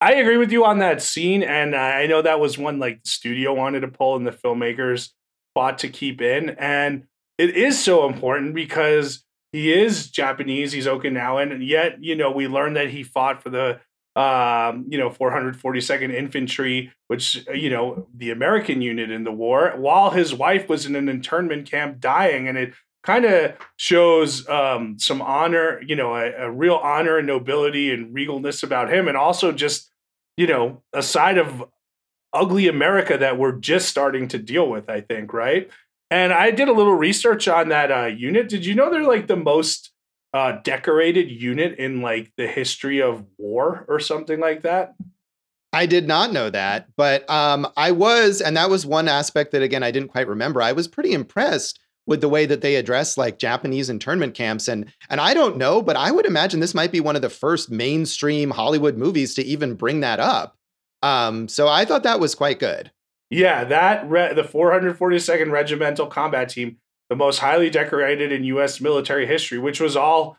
[0.00, 3.08] I agree with you on that scene, and I know that was one like the
[3.08, 5.10] studio wanted to pull, and the filmmakers
[5.54, 7.04] fought to keep in, and
[7.36, 12.46] it is so important because he is Japanese, he's Okinawan, and yet you know we
[12.46, 13.80] learned that he fought for the
[14.18, 19.74] um, you know, 442nd Infantry, which, uh, you know, the American unit in the war,
[19.76, 22.48] while his wife was in an internment camp dying.
[22.48, 27.28] And it kind of shows um, some honor, you know, a, a, real honor and
[27.28, 29.06] nobility and regalness about him.
[29.06, 29.88] And also just,
[30.36, 31.64] you know, a side of
[32.32, 35.70] ugly America that we're just starting to deal with, I think, right?
[36.10, 38.48] And I did a little research on that uh, unit.
[38.48, 39.92] Did you know they're like the most
[40.34, 44.94] uh, decorated unit in like the history of war or something like that?
[45.72, 49.62] I did not know that, but um, I was, and that was one aspect that
[49.62, 50.62] again I didn't quite remember.
[50.62, 54.92] I was pretty impressed with the way that they address like Japanese internment camps, and
[55.10, 57.70] and I don't know, but I would imagine this might be one of the first
[57.70, 60.56] mainstream Hollywood movies to even bring that up.
[61.02, 62.90] Um, so I thought that was quite good.
[63.30, 66.78] Yeah, that re- the 442nd Regimental Combat Team
[67.08, 68.80] the most highly decorated in U.S.
[68.80, 70.36] military history, which was all,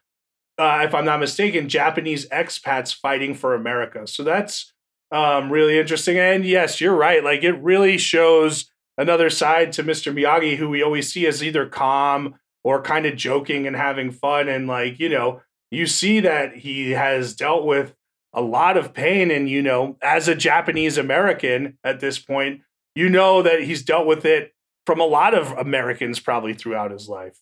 [0.57, 4.05] uh, if I'm not mistaken, Japanese expats fighting for America.
[4.07, 4.71] So that's
[5.11, 6.17] um, really interesting.
[6.17, 7.23] And yes, you're right.
[7.23, 10.13] Like it really shows another side to Mr.
[10.13, 14.47] Miyagi, who we always see as either calm or kind of joking and having fun.
[14.47, 17.95] And like, you know, you see that he has dealt with
[18.33, 19.31] a lot of pain.
[19.31, 22.61] And, you know, as a Japanese American at this point,
[22.95, 24.53] you know that he's dealt with it
[24.85, 27.37] from a lot of Americans probably throughout his life.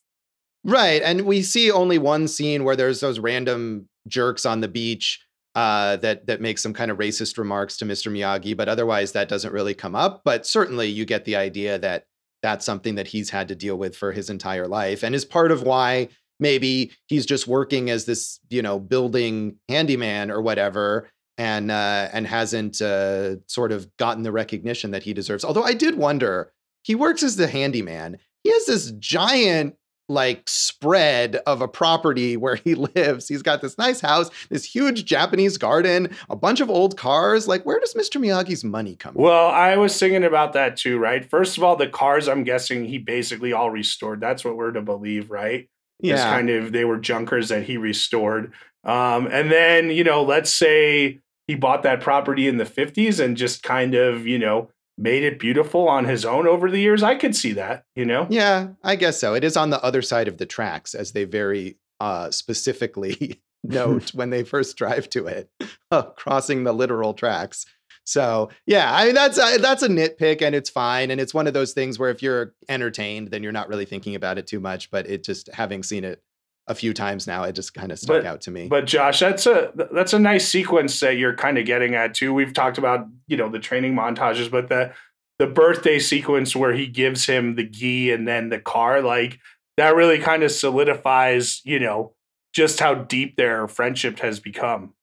[0.63, 1.02] Right.
[1.02, 5.23] And we see only one scene where there's those random jerks on the beach
[5.56, 8.12] uh, that that make some kind of racist remarks to Mr.
[8.12, 10.21] Miyagi, but otherwise that doesn't really come up.
[10.23, 12.06] But certainly you get the idea that
[12.43, 15.52] that's something that he's had to deal with for his entire life and is part
[15.52, 21.71] of why maybe he's just working as this, you know, building handyman or whatever and
[21.71, 25.43] uh, and hasn't uh, sort of gotten the recognition that he deserves.
[25.43, 26.52] Although I did wonder,
[26.88, 28.17] he works as the handyman.
[28.43, 29.76] He has this giant
[30.10, 33.28] like spread of a property where he lives.
[33.28, 37.45] He's got this nice house, this huge Japanese garden, a bunch of old cars.
[37.45, 38.21] Like, where does Mr.
[38.21, 39.23] Miyagi's money come from?
[39.23, 41.30] Well, I was thinking about that too, right?
[41.30, 44.21] First of all, the cars, I'm guessing he basically all restored.
[44.21, 45.67] That's what we're to believe, right?
[46.00, 46.13] Yeah.
[46.13, 48.54] It's kind of, they were junkers that he restored.
[48.86, 53.36] Um, and then, you know, let's say he bought that property in the 50s and
[53.36, 57.03] just kind of, you know, made it beautiful on his own over the years.
[57.03, 58.27] I could see that, you know?
[58.29, 59.33] Yeah, I guess so.
[59.33, 64.13] It is on the other side of the tracks, as they very uh, specifically note
[64.13, 65.49] when they first drive to it,
[65.91, 67.65] uh, crossing the literal tracks.
[68.03, 71.45] So yeah, I mean that's uh, that's a nitpick and it's fine and it's one
[71.45, 74.62] of those things where if you're entertained, then you're not really thinking about it too
[74.62, 74.89] much.
[74.89, 76.23] But it just having seen it
[76.67, 77.43] a few times now.
[77.43, 78.67] It just kind of stuck but, out to me.
[78.67, 82.34] But Josh, that's a that's a nice sequence that you're kind of getting at too.
[82.34, 84.93] We've talked about you know the training montages, but the
[85.39, 89.39] the birthday sequence where he gives him the gi and then the car, like
[89.77, 92.13] that really kind of solidifies you know
[92.53, 94.93] just how deep their friendship has become.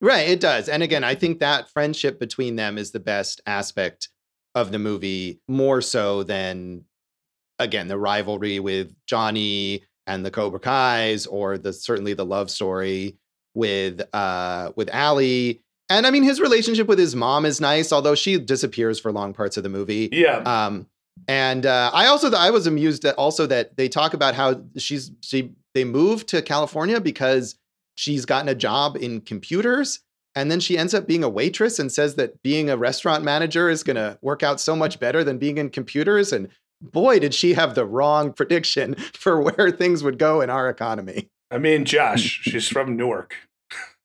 [0.00, 0.68] Right, it does.
[0.68, 4.10] And again, I think that friendship between them is the best aspect
[4.54, 6.84] of the movie, more so than
[7.58, 13.16] again the rivalry with Johnny and the Cobra Kai's, or the certainly the love story
[13.54, 15.62] with uh with Ali.
[15.88, 19.32] And I mean, his relationship with his mom is nice, although she disappears for long
[19.32, 20.08] parts of the movie.
[20.12, 20.38] Yeah.
[20.38, 20.86] Um,
[21.28, 25.10] and uh, I also I was amused that also that they talk about how she's
[25.22, 27.56] she they moved to California because
[27.94, 30.00] she's gotten a job in computers
[30.36, 33.70] and then she ends up being a waitress and says that being a restaurant manager
[33.70, 36.48] is going to work out so much better than being in computers and
[36.92, 41.28] boy, did she have the wrong prediction for where things would go in our economy.
[41.50, 43.36] I mean, Josh, she's from Newark.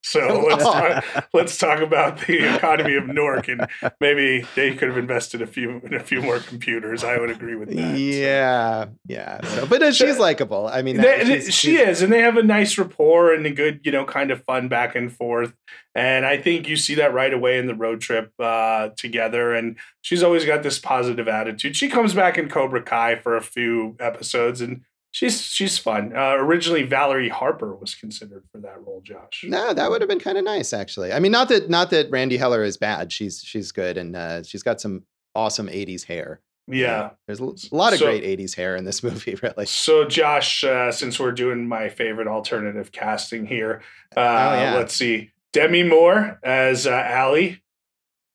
[0.04, 3.68] So let's talk, let's talk about the economy of Newark and
[4.00, 7.04] maybe they could have invested a few in a few more computers.
[7.04, 7.98] I would agree with that.
[7.98, 8.92] Yeah, so.
[9.08, 9.42] yeah.
[9.46, 10.68] So, but uh, she's likable.
[10.68, 13.52] I mean, they, she's, she she's, is, and they have a nice rapport and a
[13.52, 15.54] good, you know, kind of fun back and forth.
[15.94, 19.54] And I think you see that right away in the road trip uh, together.
[19.54, 21.76] And she's always got this positive attitude.
[21.76, 24.82] She comes back in Cobra Kai for a few episodes and
[25.13, 26.13] She's she's fun.
[26.15, 29.02] Uh, originally, Valerie Harper was considered for that role.
[29.04, 29.43] Josh.
[29.45, 31.12] No, that would have been kind of nice, actually.
[31.12, 33.12] I mean, not that not that Randee Heller is bad.
[33.12, 35.04] She's she's good, and uh, she's got some
[35.36, 36.39] awesome '80s hair.
[36.67, 39.65] Yeah, there's a lot of so, great '80s hair in this movie, really.
[39.65, 43.82] So, Josh, uh, since we're doing my favorite alternative casting here,
[44.15, 44.76] uh, oh, yeah.
[44.76, 47.62] let's see, Demi Moore as uh, Ali.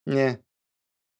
[0.05, 0.37] Yeah.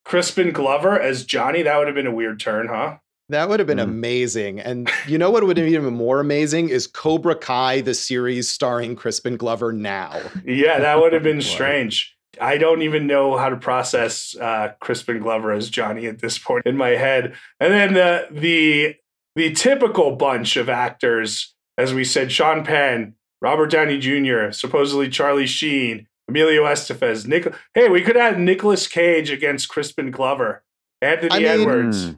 [0.05, 1.63] Crispin Glover as Johnny.
[1.63, 2.99] That would have been a weird turn, huh?
[3.29, 3.85] That would have been mm.
[3.85, 4.61] amazing.
[4.61, 8.49] And you know what would have been even more amazing is Cobra Kai, the series
[8.49, 10.21] starring Crispin Glover now.
[10.45, 12.17] Yeah, that would have been strange.
[12.41, 16.67] I don't even know how to process uh, Crispin Glover as Johnny at this point
[16.67, 17.35] in my head.
[17.59, 18.97] And then the the
[19.35, 25.47] the typical bunch of actors, as we said, Sean Penn, Robert Downey Jr., supposedly Charlie
[25.47, 27.53] Sheen, Emilio Estevez, Nick.
[27.75, 30.63] Hey, we could add Nicolas Cage against Crispin Glover,
[31.01, 32.15] Anthony I mean, Edwards.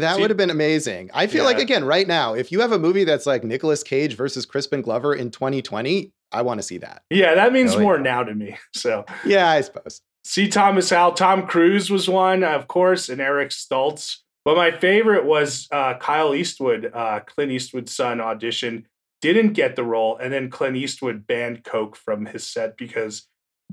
[0.00, 1.10] That would have been amazing.
[1.12, 1.48] I feel yeah.
[1.48, 4.82] like again, right now, if you have a movie that's like Nicolas Cage versus Crispin
[4.82, 7.02] Glover in 2020, I want to see that.
[7.10, 7.84] Yeah, that means really?
[7.84, 8.56] more now to me.
[8.74, 10.00] So yeah, I suppose.
[10.24, 10.48] C.
[10.48, 14.18] Thomas Howell, Tom Cruise was one, of course, and Eric Stoltz.
[14.44, 18.84] But my favorite was uh, Kyle Eastwood, uh, Clint Eastwood's son, auditioned,
[19.20, 23.26] didn't get the role, and then Clint Eastwood banned Coke from his set because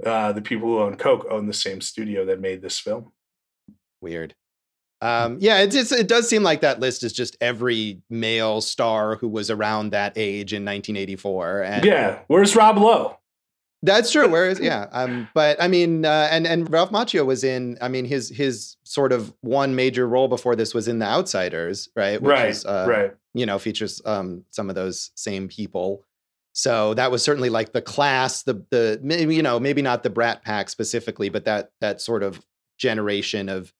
[0.06, 3.12] uh, the people who own Coke own the same studio that made this film.
[4.02, 4.36] Weird.
[5.04, 9.28] Um, yeah, it, it does seem like that list is just every male star who
[9.28, 11.64] was around that age in 1984.
[11.64, 13.18] And yeah, where's Rob Lowe?
[13.82, 14.30] That's true.
[14.30, 14.88] Where is yeah?
[14.94, 17.78] Um, but I mean, uh, and and Ralph Macchio was in.
[17.82, 21.90] I mean, his his sort of one major role before this was in The Outsiders,
[21.98, 22.22] right?
[22.22, 22.50] Which right.
[22.50, 23.14] Is, uh, right.
[23.34, 26.06] You know, features um, some of those same people.
[26.54, 30.10] So that was certainly like the class, the the maybe you know maybe not the
[30.10, 32.42] Brat Pack specifically, but that that sort of
[32.78, 33.74] generation of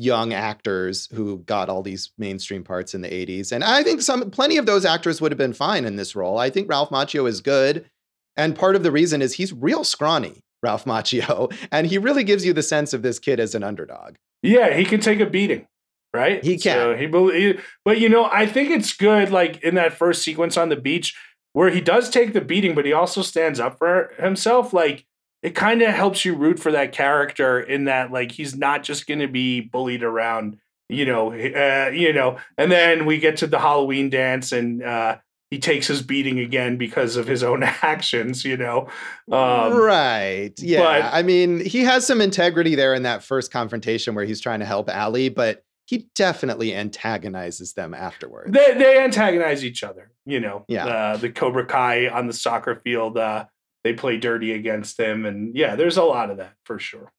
[0.00, 3.52] young actors who got all these mainstream parts in the 80s.
[3.52, 6.38] And I think some plenty of those actors would have been fine in this role.
[6.38, 7.88] I think Ralph Macchio is good.
[8.36, 12.44] And part of the reason is he's real scrawny, Ralph Macchio, and he really gives
[12.44, 14.14] you the sense of this kid as an underdog.
[14.42, 15.66] Yeah, he can take a beating.
[16.14, 16.42] right?
[16.42, 16.76] He can.
[16.76, 19.30] So he, believe, but you know, I think it's good.
[19.30, 21.14] Like in that first sequence on the beach,
[21.52, 24.72] where he does take the beating, but he also stands up for himself.
[24.72, 25.04] Like
[25.42, 29.06] it kind of helps you root for that character in that, like he's not just
[29.06, 30.58] going to be bullied around.
[30.88, 35.18] You know, uh, you know, and then we get to the Halloween dance, and uh,
[35.50, 38.88] he takes his beating again because of his own actions, you know.
[39.30, 40.52] Um, right.
[40.58, 40.80] Yeah.
[40.80, 44.60] But, I mean, he has some integrity there in that first confrontation where he's trying
[44.60, 48.52] to help Ali, but he definitely antagonizes them afterwards.
[48.52, 50.64] They, they antagonize each other, you know.
[50.68, 50.86] Yeah.
[50.86, 53.46] Uh, the Cobra Kai on the soccer field, uh,
[53.84, 55.24] they play dirty against him.
[55.26, 57.12] And yeah, there's a lot of that for sure.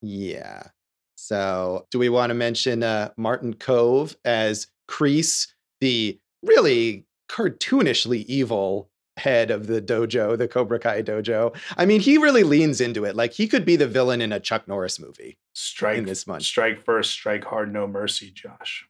[0.00, 0.68] Yeah.
[1.16, 5.48] So, do we want to mention uh, Martin Kove as Kreese,
[5.80, 8.88] the really cartoonishly evil
[9.18, 11.54] head of the dojo, the Cobra Kai dojo.
[11.76, 13.16] I mean, he really leans into it.
[13.16, 15.38] Like he could be the villain in a Chuck Norris movie.
[15.54, 16.44] Strike in this month.
[16.44, 18.86] Strike first, strike hard, no mercy, Josh.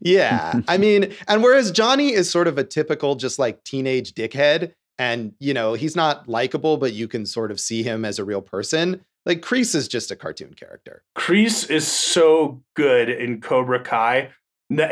[0.00, 0.60] yeah.
[0.68, 5.32] I mean, and whereas Johnny is sort of a typical just like teenage dickhead, and
[5.38, 8.42] you know, he's not likable, but you can sort of see him as a real
[8.42, 9.04] person.
[9.24, 11.02] Like Kreese is just a cartoon character.
[11.16, 14.30] Kreese is so good in Cobra Kai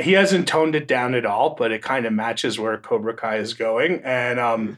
[0.00, 3.36] he hasn't toned it down at all, but it kind of matches where Cobra Kai
[3.36, 4.74] is going, and um, mm-hmm.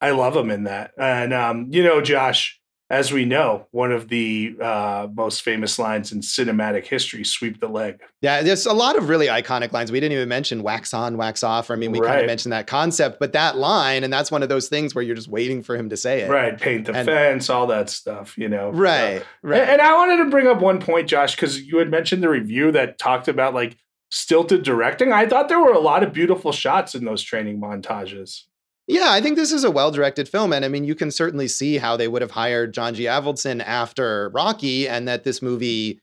[0.00, 0.92] I love him in that.
[0.98, 6.12] And um, you know, Josh, as we know, one of the uh, most famous lines
[6.12, 9.90] in cinematic history, "Sweep the leg." Yeah, there's a lot of really iconic lines.
[9.90, 12.08] We didn't even mention "wax on, wax off." I mean, we right.
[12.08, 15.02] kind of mentioned that concept, but that line, and that's one of those things where
[15.02, 16.30] you're just waiting for him to say it.
[16.30, 18.38] Right, paint the and, fence, all that stuff.
[18.38, 18.70] You know.
[18.70, 19.60] Right, right.
[19.60, 22.28] And, and I wanted to bring up one point, Josh, because you had mentioned the
[22.28, 23.76] review that talked about like
[24.10, 25.12] stilted directing.
[25.12, 28.42] I thought there were a lot of beautiful shots in those training montages.
[28.88, 30.52] Yeah, I think this is a well directed film.
[30.52, 33.04] And I mean, you can certainly see how they would have hired John G.
[33.04, 36.00] Avildsen after Rocky, and that this movie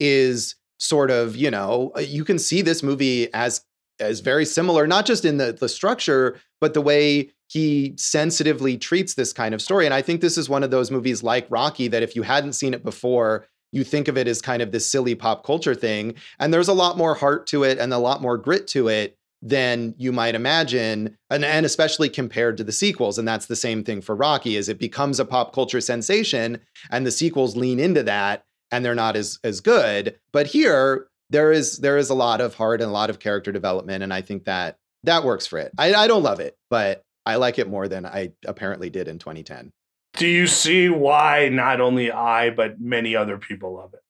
[0.00, 3.64] is sort of, you know, uh, you can see this movie as
[4.00, 9.14] as very similar, not just in the, the structure, but the way he sensitively treats
[9.14, 9.84] this kind of story.
[9.84, 12.54] And I think this is one of those movies like Rocky that if you hadn't
[12.54, 16.14] seen it before, you think of it as kind of this silly pop culture thing.
[16.40, 19.16] And there's a lot more heart to it and a lot more grit to it
[19.46, 23.84] than you might imagine and, and especially compared to the sequels and that's the same
[23.84, 26.58] thing for rocky is it becomes a pop culture sensation
[26.90, 28.42] and the sequels lean into that
[28.72, 30.18] and they're not as as good.
[30.32, 33.52] But here there is there is a lot of heart and a lot of character
[33.52, 35.72] development and i think that that works for it.
[35.78, 39.18] I, I don't love it but i like it more than i apparently did in
[39.18, 39.72] 2010
[40.16, 44.00] do you see why not only I but many other people love it?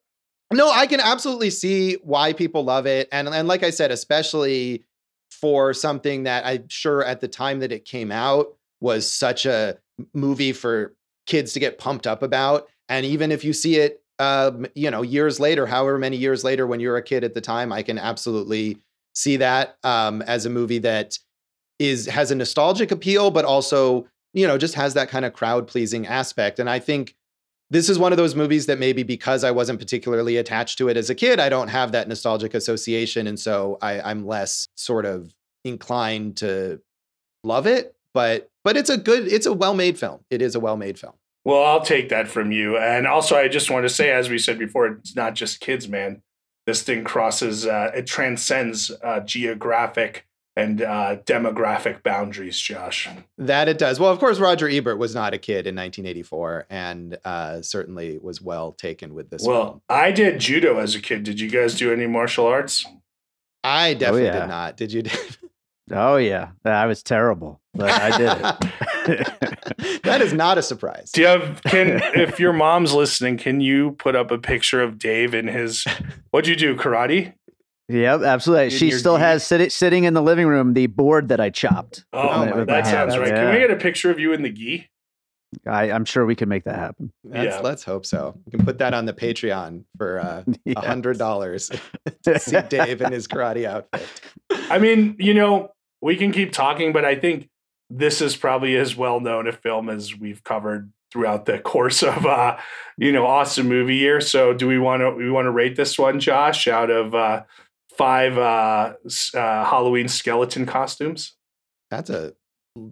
[0.52, 4.84] No, I can absolutely see why people love it, and and like I said, especially
[5.40, 8.48] for something that I'm sure at the time that it came out
[8.80, 9.78] was such a
[10.12, 10.94] movie for
[11.26, 15.02] kids to get pumped up about, and even if you see it, um, you know,
[15.02, 17.98] years later, however many years later, when you're a kid at the time, I can
[17.98, 18.78] absolutely
[19.14, 21.18] see that um, as a movie that
[21.78, 25.66] is has a nostalgic appeal, but also you know, just has that kind of crowd
[25.66, 26.58] pleasing aspect.
[26.58, 27.14] And I think
[27.70, 30.96] this is one of those movies that maybe because I wasn't particularly attached to it
[30.96, 33.26] as a kid, I don't have that nostalgic association.
[33.26, 35.34] And so I, I'm less sort of
[35.64, 36.80] inclined to
[37.42, 37.94] love it.
[38.12, 40.20] But but it's a good, it's a well-made film.
[40.30, 41.14] It is a well-made film.
[41.44, 42.78] Well, I'll take that from you.
[42.78, 45.88] And also, I just want to say, as we said before, it's not just kids,
[45.88, 46.22] man.
[46.64, 53.08] This thing crosses, uh, it transcends uh, geographic and uh, demographic boundaries, Josh.
[53.38, 53.98] That it does.
[53.98, 58.40] Well, of course, Roger Ebert was not a kid in 1984, and uh, certainly was
[58.40, 59.44] well taken with this.
[59.44, 59.80] Well, film.
[59.88, 61.24] I did judo as a kid.
[61.24, 62.86] Did you guys do any martial arts?
[63.64, 64.40] I definitely oh, yeah.
[64.40, 64.76] did not.
[64.76, 65.02] Did you?
[65.90, 70.02] oh yeah, I was terrible, but I did it.
[70.04, 71.10] that is not a surprise.
[71.12, 74.98] Do you have can if your mom's listening, can you put up a picture of
[74.98, 75.84] Dave in his
[76.30, 77.32] what'd you do, karate?
[77.88, 78.70] Yep, absolutely.
[78.70, 82.04] she still has sit, sitting in the living room the board that I chopped.
[82.12, 83.28] Oh, that sounds right.
[83.28, 83.44] Yeah.
[83.44, 84.88] Can we get a picture of you in the gi?
[85.66, 87.12] I, am sure we can make that happen.
[87.22, 87.60] yeah.
[87.60, 88.38] Let's hope so.
[88.46, 90.44] We can put that on the Patreon for uh,
[90.76, 91.70] a hundred dollars
[92.24, 94.08] to see Dave in his karate outfit.
[94.50, 95.70] I mean, you know,
[96.00, 97.50] we can keep talking, but I think
[97.90, 102.26] this is probably as well known a film as we've covered throughout the course of
[102.26, 102.56] uh,
[102.96, 104.20] you know, awesome movie year.
[104.20, 107.44] So do we want to we want to rate this one, Josh, out of uh
[107.96, 108.94] five uh,
[109.34, 111.34] uh, Halloween skeleton costumes.
[111.90, 112.34] That's a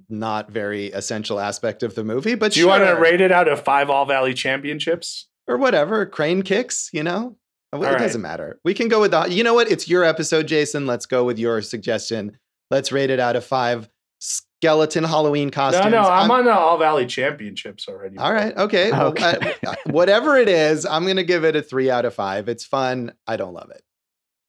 [0.09, 3.49] not very essential aspect of the movie, but do you want to rate it out
[3.49, 6.07] of five All Valley championships or whatever?
[6.07, 7.37] Crane kicks, you know.
[7.73, 8.61] It All doesn't matter.
[8.65, 9.27] We can go with the.
[9.31, 9.71] You know what?
[9.71, 10.87] It's your episode, Jason.
[10.87, 12.39] Let's go with your suggestion.
[12.71, 13.89] Let's rate it out of five
[14.19, 15.87] skeleton Halloween costumes.
[15.87, 18.19] No, no, I'm, I'm on the All Valley Championships already.
[18.19, 18.93] All right, okay.
[18.93, 19.55] okay.
[19.63, 22.49] Well, uh, whatever it is, I'm going to give it a three out of five.
[22.49, 23.13] It's fun.
[23.27, 23.83] I don't love it.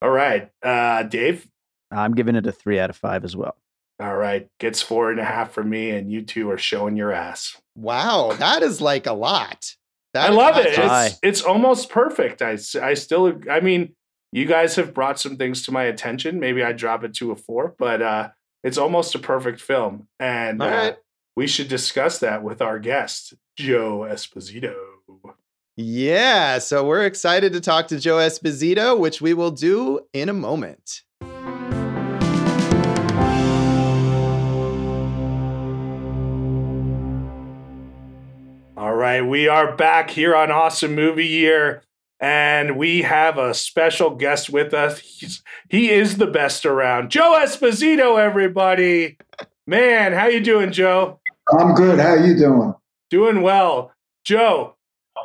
[0.04, 1.48] All right, uh, Dave.
[1.90, 3.56] I'm giving it a three out of five as well.
[4.02, 7.14] All right, gets four and a half from me, and you two are showing your
[7.14, 7.56] ass.
[7.76, 9.76] Wow, that is like a lot.
[10.14, 10.76] That I love it.
[10.76, 11.06] high.
[11.08, 12.42] It's, it's almost perfect.
[12.42, 13.96] I, I still, I mean,
[14.34, 16.38] you guys have brought some things to my attention.
[16.38, 18.30] Maybe I drop it to a four, but uh,
[18.62, 20.08] it's almost a perfect film.
[20.20, 20.94] And All uh,
[21.38, 24.76] we should discuss that with our guest, Joe Esposito.
[25.76, 30.34] Yeah, so we're excited to talk to Joe Esposito, which we will do in a
[30.34, 31.02] moment.
[38.78, 41.82] All right, we are back here on Awesome Movie Year,
[42.20, 45.00] and we have a special guest with us.
[45.00, 48.20] He's, he is the best around, Joe Esposito.
[48.20, 49.18] Everybody,
[49.66, 51.20] man, how you doing, Joe?
[51.52, 52.00] I'm good.
[52.00, 52.76] How you doing?
[53.10, 53.92] Doing well,
[54.24, 54.76] Joe.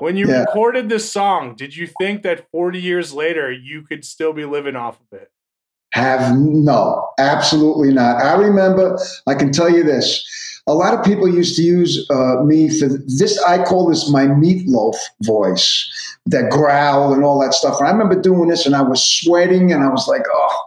[0.00, 0.40] When you Yeah.
[0.40, 4.76] recorded this song, did you think that 40 years later you could still be living
[4.76, 5.30] off of it?
[5.94, 8.22] Have no, absolutely not.
[8.22, 8.98] I remember.
[9.26, 10.24] I can tell you this.
[10.66, 13.42] A lot of people used to use uh, me for this.
[13.42, 15.90] I call this my meatloaf voice,
[16.26, 17.78] that growl and all that stuff.
[17.78, 20.62] And I remember doing this, and I was sweating, and I was like, "Oh,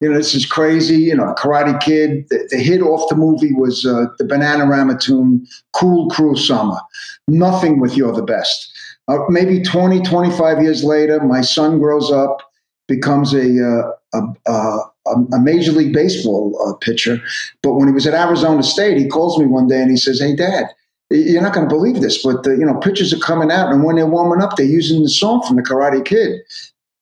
[0.00, 2.26] you know, this is crazy." You know, Karate Kid.
[2.30, 6.80] The, the hit off the movie was uh, the Bananarama tune, "Cool Cruel Summer."
[7.28, 8.72] Nothing with "You're the Best."
[9.06, 12.42] Uh, maybe 20, 25 years later, my son grows up,
[12.88, 17.20] becomes a uh, a, a, a Major League Baseball uh, pitcher.
[17.62, 20.20] But when he was at Arizona State, he calls me one day and he says,
[20.20, 20.66] "Hey, Dad,
[21.10, 23.84] you're not going to believe this, but the, you know pitchers are coming out, and
[23.84, 26.40] when they're warming up, they're using the song from the Karate Kid."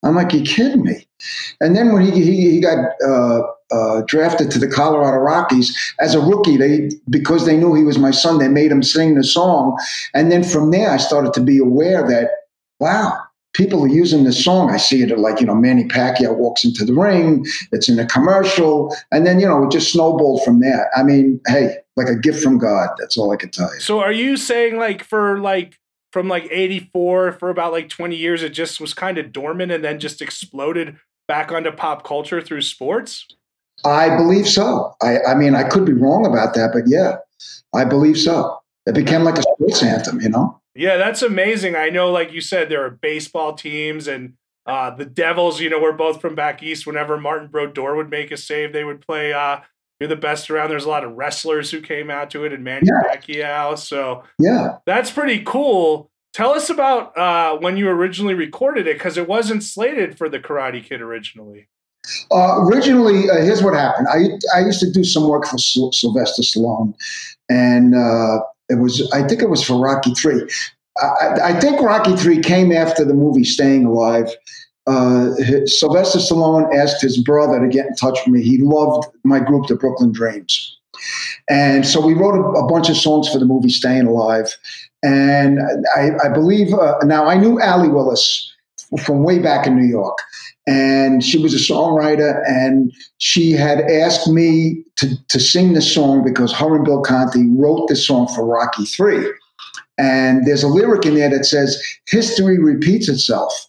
[0.03, 1.05] I'm like, "You kidding me?"
[1.61, 6.14] And then when he he, he got uh, uh, drafted to the Colorado Rockies as
[6.14, 9.25] a rookie, they because they knew he was my son, they made him sing the
[9.25, 9.79] song.
[10.14, 12.31] And then from there, I started to be aware that
[12.79, 13.19] wow,
[13.57, 14.71] people are using this song.
[14.71, 18.07] I see it like, you know, Manny Pacquiao walks into the ring, it's in a
[18.07, 20.91] commercial, and then, you know, it just snowballed from there.
[20.95, 22.91] I mean, hey, like a gift from God.
[22.99, 23.81] That's all I can tell you.
[23.81, 25.79] So are you saying like for like
[26.17, 29.85] from like 84 for about like 20 years it just was kind of dormant and
[29.85, 30.97] then just exploded
[31.29, 33.27] back onto pop culture through sports?
[33.85, 34.95] I believe so.
[35.03, 37.17] I, I mean, I could be wrong about that, but yeah,
[37.75, 38.59] I believe so.
[38.87, 40.59] It became like a sports anthem, you know?
[40.75, 41.77] Yeah, that's amazing.
[41.77, 45.83] I know like you said there are baseball teams and uh, the Devils, you know,
[45.83, 46.87] we're both from back east.
[46.87, 49.59] Whenever Martin Brodeur would make a save, they would play uh,
[50.01, 50.70] You're the Best Around.
[50.70, 53.14] There's a lot of wrestlers who came out to it and Manny Yeah.
[53.14, 53.78] Pacquiao.
[53.78, 54.76] So Yeah.
[54.84, 56.11] That's pretty cool.
[56.34, 60.38] Tell us about uh, when you originally recorded it because it wasn't slated for the
[60.38, 61.68] Karate Kid originally.
[62.30, 64.07] Uh, originally, uh, here's what happened.
[64.12, 64.26] I
[64.57, 66.94] I used to do some work for Syl- Sylvester Stallone,
[67.49, 68.38] and uh,
[68.68, 70.42] it was I think it was for Rocky Three.
[70.99, 74.28] I, I- I think Rocky Three came after the movie Staying Alive.
[74.87, 75.34] Uh,
[75.66, 78.43] Sylvester Stallone asked his brother to get in touch with me.
[78.43, 80.78] He loved my group, the Brooklyn Dreams,
[81.51, 84.57] and so we wrote a, a bunch of songs for the movie Staying Alive.
[85.03, 85.61] And
[85.97, 88.53] I, I believe uh, now I knew Allee Willis
[89.05, 90.18] from way back in New York
[90.66, 96.24] and she was a songwriter and she had asked me to, to sing the song
[96.24, 99.32] because her and bill conti wrote the song for rocky 3
[99.99, 103.66] and there's a lyric in there that says history repeats itself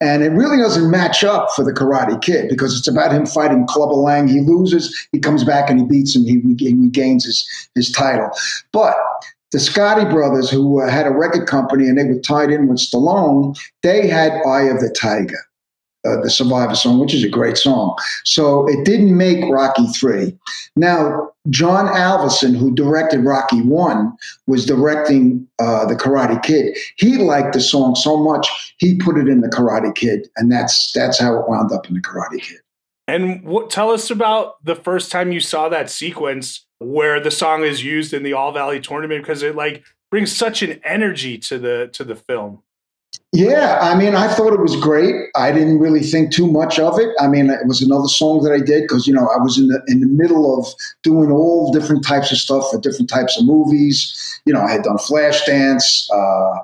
[0.00, 3.66] and it really doesn't match up for the karate kid because it's about him fighting
[3.66, 4.28] clubber lang.
[4.28, 6.24] He loses he comes back and he beats him.
[6.24, 8.30] He, reg- he regains his, his title.
[8.72, 8.96] But
[9.50, 13.58] the Scotti brothers, who had a record company and they were tied in with Stallone,
[13.82, 15.47] they had Eye of the Tiger
[16.06, 17.96] uh, the Survivor song, which is a great song.
[18.24, 20.36] So it didn't make Rocky 3.
[20.76, 26.76] Now, John Avildsen, who directed Rocky 1, was directing uh, The Karate Kid.
[26.96, 30.92] He liked the song so much, he put it in The Karate Kid, and that's
[30.92, 32.58] that's how it wound up in The Karate Kid.
[33.06, 37.64] And what, tell us about the first time you saw that sequence where the song
[37.64, 41.58] is used in the All Valley tournament because it like brings such an energy to
[41.58, 42.62] the to the film.
[43.32, 45.14] Yeah, I mean, I thought it was great.
[45.36, 47.10] I didn't really think too much of it.
[47.20, 49.68] I mean, it was another song that I did because you know I was in
[49.68, 50.66] the in the middle of
[51.02, 54.40] doing all different types of stuff for different types of movies.
[54.46, 56.08] You know, I had done Flashdance.
[56.10, 56.58] Uh,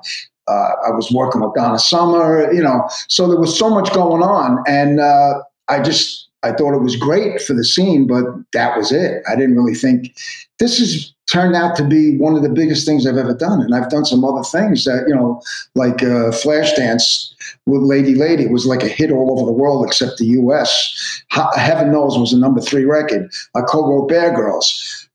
[0.47, 2.51] uh, I was working with Donna Summer.
[2.51, 6.75] You know, so there was so much going on, and uh, I just I thought
[6.75, 9.23] it was great for the scene, but that was it.
[9.29, 10.15] I didn't really think
[10.59, 13.73] this has turned out to be one of the biggest things I've ever done, and
[13.73, 15.41] I've done some other things that you know
[15.75, 17.33] like uh, Flashdance
[17.65, 21.23] with Lady Lady It was like a hit all over the world except the U.S.
[21.33, 23.29] He- Heaven knows was a number three record.
[23.55, 25.07] I co-wrote Bad Girls,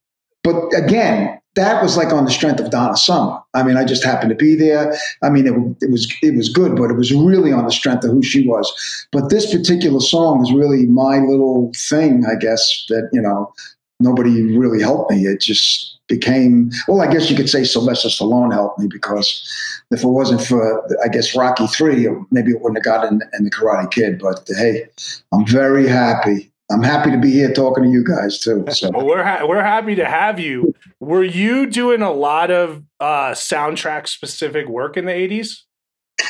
[0.43, 3.41] but again, that was like on the strength of Donna Summer.
[3.55, 4.97] I mean, I just happened to be there.
[5.23, 8.05] I mean, it, it, was it was good, but it was really on the strength
[8.05, 8.73] of who she was.
[9.11, 12.85] But this particular song is really my little thing, I guess.
[12.89, 13.53] That you know,
[14.01, 15.27] nobody really helped me.
[15.27, 17.01] It just became well.
[17.01, 19.47] I guess you could say Sylvester Stallone helped me because
[19.91, 23.51] if it wasn't for I guess Rocky Three, maybe it wouldn't have gotten in, the
[23.51, 24.19] Karate Kid.
[24.19, 24.89] But hey,
[25.33, 28.65] I'm very happy I'm happy to be here talking to you guys too.
[28.71, 28.91] So.
[28.95, 30.75] well, we're ha- we're happy to have you.
[31.01, 35.63] Were you doing a lot of uh, soundtrack specific work in the '80s?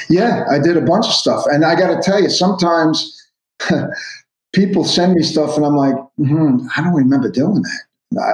[0.09, 3.17] Yeah, I did a bunch of stuff, and I got to tell you, sometimes
[4.53, 7.81] people send me stuff, and I'm like, hmm, I don't remember doing that.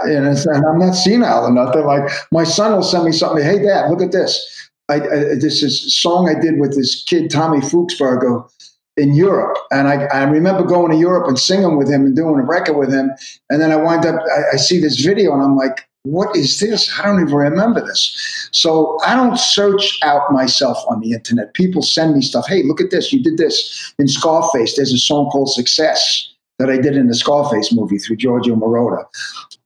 [0.05, 1.85] And, and, I'm not senile or nothing.
[1.85, 3.45] Like my son will send me something.
[3.45, 4.71] Hey, Dad, look at this.
[4.89, 8.49] I, I, this is song I did with this kid Tommy Fuchsberger
[8.97, 9.59] in Europe.
[9.71, 12.77] And I, I, remember going to Europe and singing with him and doing a record
[12.77, 13.11] with him.
[13.51, 16.61] And then I wind up, I, I, see this video and I'm like, what is
[16.61, 16.91] this?
[16.99, 18.49] I don't even remember this.
[18.53, 21.55] So I don't search out myself on the internet.
[21.55, 22.47] People send me stuff.
[22.47, 23.13] Hey, look at this.
[23.13, 24.77] You did this in Scarface.
[24.77, 29.05] There's a song called Success that I did in the Scarface movie through Giorgio Moroder.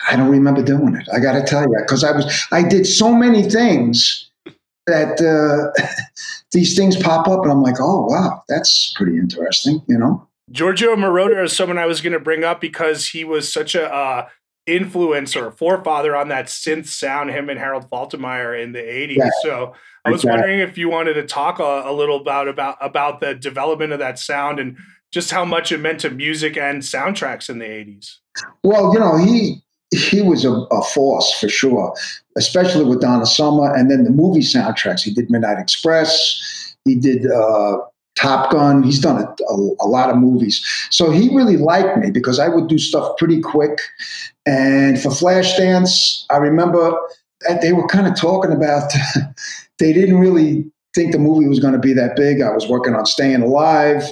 [0.09, 1.09] I don't remember doing it.
[1.13, 4.31] I got to tell you, because I was, I did so many things
[4.87, 5.85] that uh,
[6.53, 10.27] these things pop up, and I'm like, oh wow, that's pretty interesting, you know.
[10.51, 13.93] Giorgio Moroder is someone I was going to bring up because he was such a
[13.93, 14.29] uh,
[14.67, 17.31] influence or forefather on that synth sound.
[17.31, 19.17] Him and Harold Faltermeyer in the '80s.
[19.17, 20.41] Yeah, so I was exactly.
[20.41, 23.99] wondering if you wanted to talk a, a little about about about the development of
[23.99, 24.77] that sound and
[25.11, 28.17] just how much it meant to music and soundtracks in the '80s.
[28.63, 31.95] Well, you know, he he was a, a, force for sure,
[32.37, 33.75] especially with Donna Summer.
[33.75, 35.03] And then the movie soundtracks.
[35.03, 36.77] He did Midnight Express.
[36.85, 37.79] He did uh,
[38.21, 38.83] Top Gun.
[38.83, 40.65] He's done a, a, a, lot of movies.
[40.91, 43.79] So he really liked me because I would do stuff pretty quick.
[44.45, 46.99] And for Flashdance, I remember
[47.63, 48.93] they were kind of talking about,
[49.79, 52.41] they didn't really think the movie was going to be that big.
[52.41, 54.03] I was working on Staying Alive.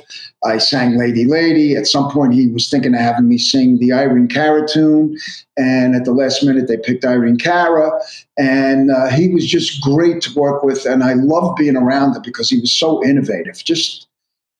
[0.45, 1.75] I sang Lady Lady.
[1.75, 5.17] At some point, he was thinking of having me sing the Irene Cara tune.
[5.57, 7.91] And at the last minute, they picked Irene Cara.
[8.39, 10.87] And uh, he was just great to work with.
[10.87, 13.57] And I loved being around him because he was so innovative.
[13.65, 14.07] Just,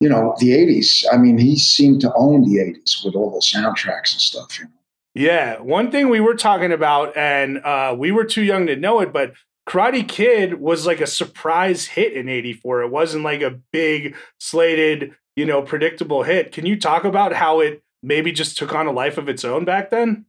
[0.01, 1.05] you know, the 80s.
[1.13, 4.65] I mean, he seemed to own the 80s with all the soundtracks and stuff, you
[4.65, 4.71] know.
[5.15, 9.01] Yeah, one thing we were talking about, and uh, we were too young to know
[9.01, 9.33] it, but
[9.69, 12.83] Karate Kid was like a surprise hit in 84.
[12.83, 16.53] It wasn't like a big slated, you know, predictable hit.
[16.53, 19.67] Can you talk about how it maybe just took on a life of its own
[19.67, 20.25] back then?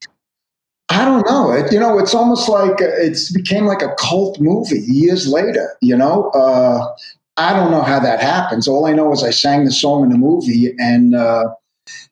[0.89, 1.51] I don't know.
[1.53, 5.77] It, you know, it's almost like uh, it's became like a cult movie years later,
[5.81, 6.31] you know?
[6.31, 6.93] Uh,
[7.37, 8.67] I don't know how that happens.
[8.67, 11.45] All I know is I sang the song in the movie and uh,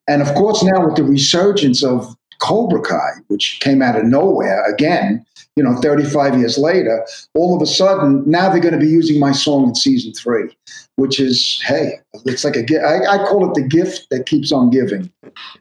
[0.08, 4.64] and of course now with the resurgence of Cobra Kai, which came out of nowhere
[4.64, 5.26] again,
[5.58, 9.20] you know, 35 years later, all of a sudden, now they're going to be using
[9.20, 10.56] my song in season three,
[10.98, 11.94] which is, hey,
[12.26, 12.86] it's like a gift.
[12.86, 15.12] I, I call it the gift that keeps on giving.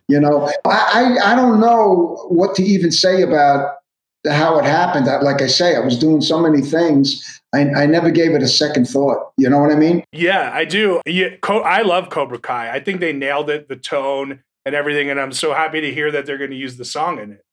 [0.08, 3.76] You know, I, I, I don't know what to even say about
[4.28, 5.06] how it happened.
[5.06, 7.40] Like I say, I was doing so many things.
[7.54, 9.32] I, I never gave it a second thought.
[9.38, 10.04] You know what I mean?
[10.12, 11.00] Yeah, I do.
[11.06, 12.70] Yeah, I love Cobra Kai.
[12.70, 15.08] I think they nailed it, the tone and everything.
[15.08, 17.44] And I'm so happy to hear that they're going to use the song in it.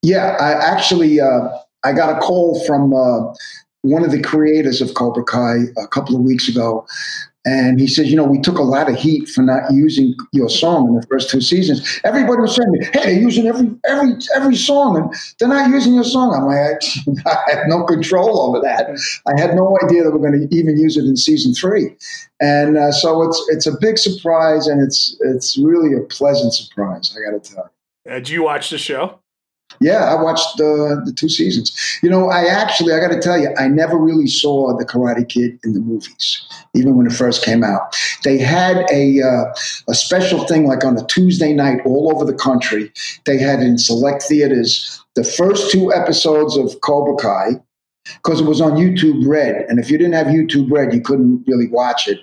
[0.00, 1.48] Yeah, I actually uh,
[1.84, 3.34] I got a call from uh,
[3.82, 6.86] one of the creators of Cobra Kai a couple of weeks ago,
[7.44, 10.48] and he says, you know, we took a lot of heat for not using your
[10.48, 12.00] song in the first two seasons.
[12.04, 16.04] Everybody was saying, hey, they're using every every every song, and they're not using your
[16.04, 16.32] song.
[16.34, 18.96] I'm like, I, I had no control over that.
[19.26, 21.96] I had no idea that we're going to even use it in season three,
[22.40, 27.16] and uh, so it's it's a big surprise, and it's it's really a pleasant surprise.
[27.16, 28.12] I got to tell you.
[28.12, 29.18] Uh, did you watch the show?
[29.80, 31.72] Yeah, I watched the the two seasons.
[32.02, 35.28] You know, I actually I got to tell you, I never really saw the Karate
[35.28, 37.96] Kid in the movies, even when it first came out.
[38.24, 39.44] They had a uh,
[39.88, 42.92] a special thing like on a Tuesday night all over the country.
[43.26, 47.60] They had in select theaters the first two episodes of Cobra Kai,
[48.04, 51.44] because it was on YouTube Red, and if you didn't have YouTube Red, you couldn't
[51.46, 52.18] really watch it.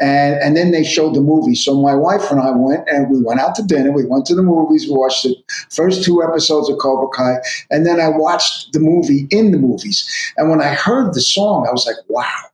[0.00, 1.54] And and then they showed the movie.
[1.54, 3.92] So my wife and I went, and we went out to dinner.
[3.92, 4.86] We went to the movies.
[4.86, 5.36] We watched the
[5.70, 7.36] first two episodes of Cobra Kai,
[7.70, 10.06] and then I watched the movie in the movies.
[10.36, 12.50] And when I heard the song, I was like, "Wow,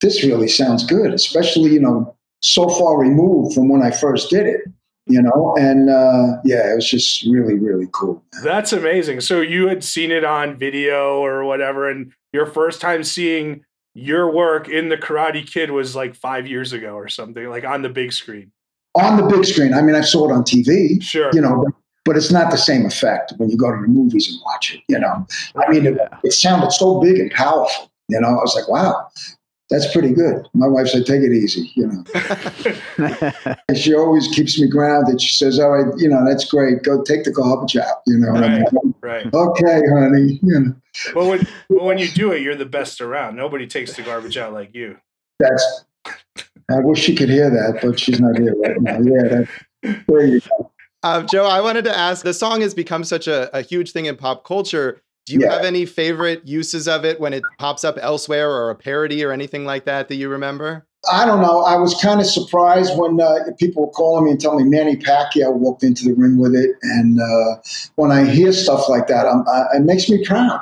[0.00, 4.46] this really sounds good." Especially you know so far removed from when I first did
[4.46, 4.60] it
[5.06, 9.20] you know and uh, yeah it was just really really cool that's amazing.
[9.20, 14.32] So you had seen it on video or whatever and your first time seeing your
[14.32, 17.88] work in the karate kid was like five years ago or something like on the
[17.88, 18.52] big screen.
[18.94, 19.74] On the big screen.
[19.74, 21.30] I mean i saw it on tv sure.
[21.32, 21.64] you know
[22.04, 24.80] but it's not the same effect when you go to the movies and watch it.
[24.88, 25.26] You know,
[25.56, 27.90] I mean, it, it sounded so big and powerful.
[28.08, 29.08] You know, I was like, wow,
[29.70, 30.48] that's pretty good.
[30.52, 33.54] My wife said, take it easy, you know.
[33.68, 35.20] and she always keeps me grounded.
[35.20, 36.82] She says, all right, you know, that's great.
[36.82, 38.32] Go take the garbage out, you know.
[38.32, 39.32] Right, like, right.
[39.32, 40.74] Okay, honey, you know.
[41.14, 43.36] But when, but when you do it, you're the best around.
[43.36, 44.96] Nobody takes the garbage out like you.
[45.38, 48.98] That's, I wish she could hear that, but she's not here right now.
[48.98, 49.44] Yeah,
[49.82, 50.72] that, there you go.
[51.02, 54.06] Uh, Joe, I wanted to ask the song has become such a, a huge thing
[54.06, 55.00] in pop culture.
[55.30, 55.52] Do you Yeah.
[55.52, 59.30] have any favorite uses of it when it pops up elsewhere or a parody or
[59.30, 60.86] anything like that that you remember?
[61.10, 61.60] I don't know.
[61.62, 64.96] I was kind of surprised when uh, people were calling me and telling me Manny
[64.96, 66.70] Pacquiao walked into the ring with it.
[66.82, 67.62] And uh,
[67.94, 70.58] when I hear stuff like that, I'm, I, it makes me proud.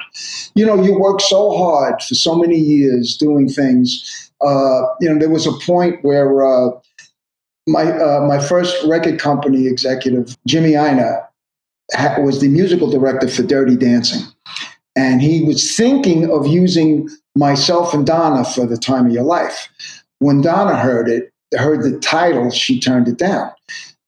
[0.54, 4.30] You know, you work so hard for so many years doing things.
[4.42, 6.70] Uh, you know, there was a point where uh,
[7.66, 11.26] my uh, my first record company executive, Jimmy Ienner,
[12.18, 14.22] was the musical director for Dirty Dancing.
[14.98, 19.68] And he was thinking of using myself and Donna for the time of your life
[20.18, 23.50] when Donna heard it, heard the title, she turned it down.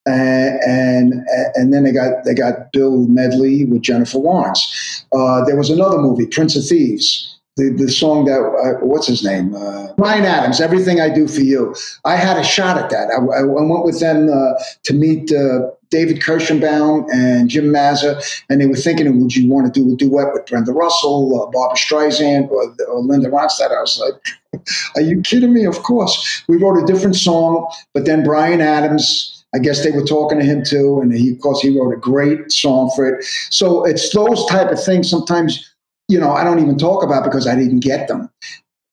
[0.08, 1.12] Uh, and
[1.54, 5.04] and then they got they got Bill Medley with Jennifer Warnes.
[5.14, 7.38] Uh, there was another movie, Prince of Thieves.
[7.60, 10.62] The, the song that uh, what's his name uh, Bryan Adams.
[10.62, 11.74] Everything I do for you.
[12.06, 13.10] I had a shot at that.
[13.10, 14.54] I, I went with them uh,
[14.84, 19.72] to meet uh, David Kershenbaum and Jim Mazza, and they were thinking, would you want
[19.72, 23.76] to do a duet with Brenda Russell, uh, Barbra Streisand, or, or Linda Ronstadt?
[23.76, 25.64] I was like, are you kidding me?
[25.64, 26.42] Of course.
[26.48, 30.44] We wrote a different song, but then Bryan Adams, I guess they were talking to
[30.44, 33.24] him too, and he, of course, he wrote a great song for it.
[33.50, 35.10] So it's those type of things.
[35.10, 35.69] Sometimes,
[36.10, 38.30] you know, I don't even talk about because I didn't get them,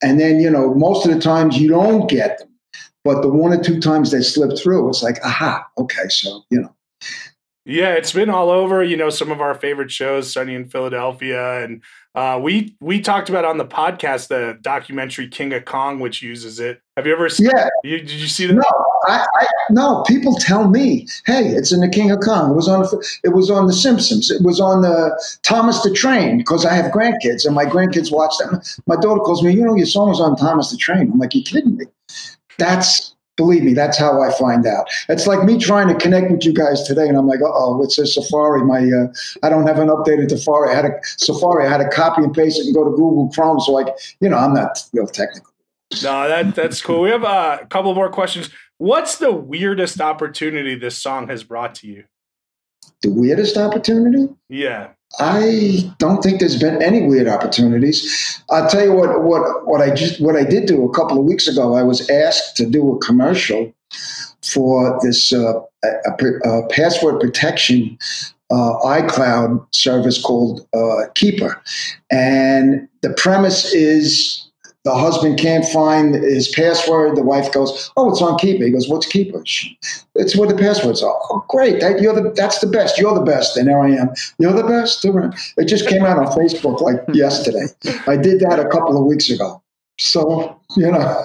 [0.02, 2.48] and then you know, most of the times you don't get them,
[3.04, 6.60] but the one or two times they slip through, it's like, aha, okay, so you
[6.60, 6.74] know.
[7.64, 8.82] Yeah, it's been all over.
[8.82, 11.82] You know, some of our favorite shows, Sunny in Philadelphia, and
[12.14, 16.58] uh, we we talked about on the podcast the documentary King of Kong, which uses
[16.58, 16.80] it.
[16.96, 17.50] Have you ever seen?
[17.54, 18.54] Yeah, You, did you see that?
[18.54, 18.62] no,
[19.06, 20.02] I, I no.
[20.08, 22.86] People tell me, "Hey, it's in the King of Kong." It was on.
[23.22, 24.30] It was on The Simpsons.
[24.30, 28.34] It was on the Thomas the Train because I have grandkids and my grandkids watch
[28.38, 28.60] them.
[28.86, 31.34] My daughter calls me, "You know, your song was on Thomas the Train." I'm like,
[31.34, 31.84] "You kidding me?"
[32.58, 34.90] That's believe me, that's how I find out.
[35.08, 37.82] It's like me trying to connect with you guys today, and I'm like, "Uh oh,
[37.82, 39.06] it's a Safari." My uh,
[39.42, 40.72] I don't have an updated Safari.
[40.72, 41.64] I had a Safari.
[41.64, 43.60] I had to copy and paste it and go to Google Chrome.
[43.60, 43.88] So like,
[44.20, 45.50] you know, I'm not real technical.
[46.02, 47.00] No, that that's cool.
[47.00, 48.50] We have uh, a couple more questions.
[48.76, 52.04] What's the weirdest opportunity this song has brought to you?
[53.02, 54.28] The weirdest opportunity.
[54.48, 54.90] Yeah.
[55.20, 58.42] I don't think there's been any weird opportunities.
[58.50, 61.24] I'll tell you what, what, what I just, what I did do a couple of
[61.24, 61.74] weeks ago.
[61.74, 63.72] I was asked to do a commercial
[64.42, 67.98] for this uh, a, a password protection
[68.50, 71.60] uh, iCloud service called uh, Keeper,
[72.10, 74.47] and the premise is
[74.84, 77.16] the husband can't find his password.
[77.16, 79.42] The wife goes, "Oh, it's on Keeper." He goes, "What's Keeper?"
[80.14, 81.18] It's where the passwords are.
[81.30, 81.80] Oh, great!
[81.80, 82.98] That, you're the that's the best.
[82.98, 83.56] You're the best.
[83.56, 84.10] And there I am.
[84.38, 85.04] You're the best.
[85.56, 87.14] It just came out on Facebook like hmm.
[87.14, 87.66] yesterday.
[88.06, 89.62] I did that a couple of weeks ago.
[89.98, 91.24] So you know,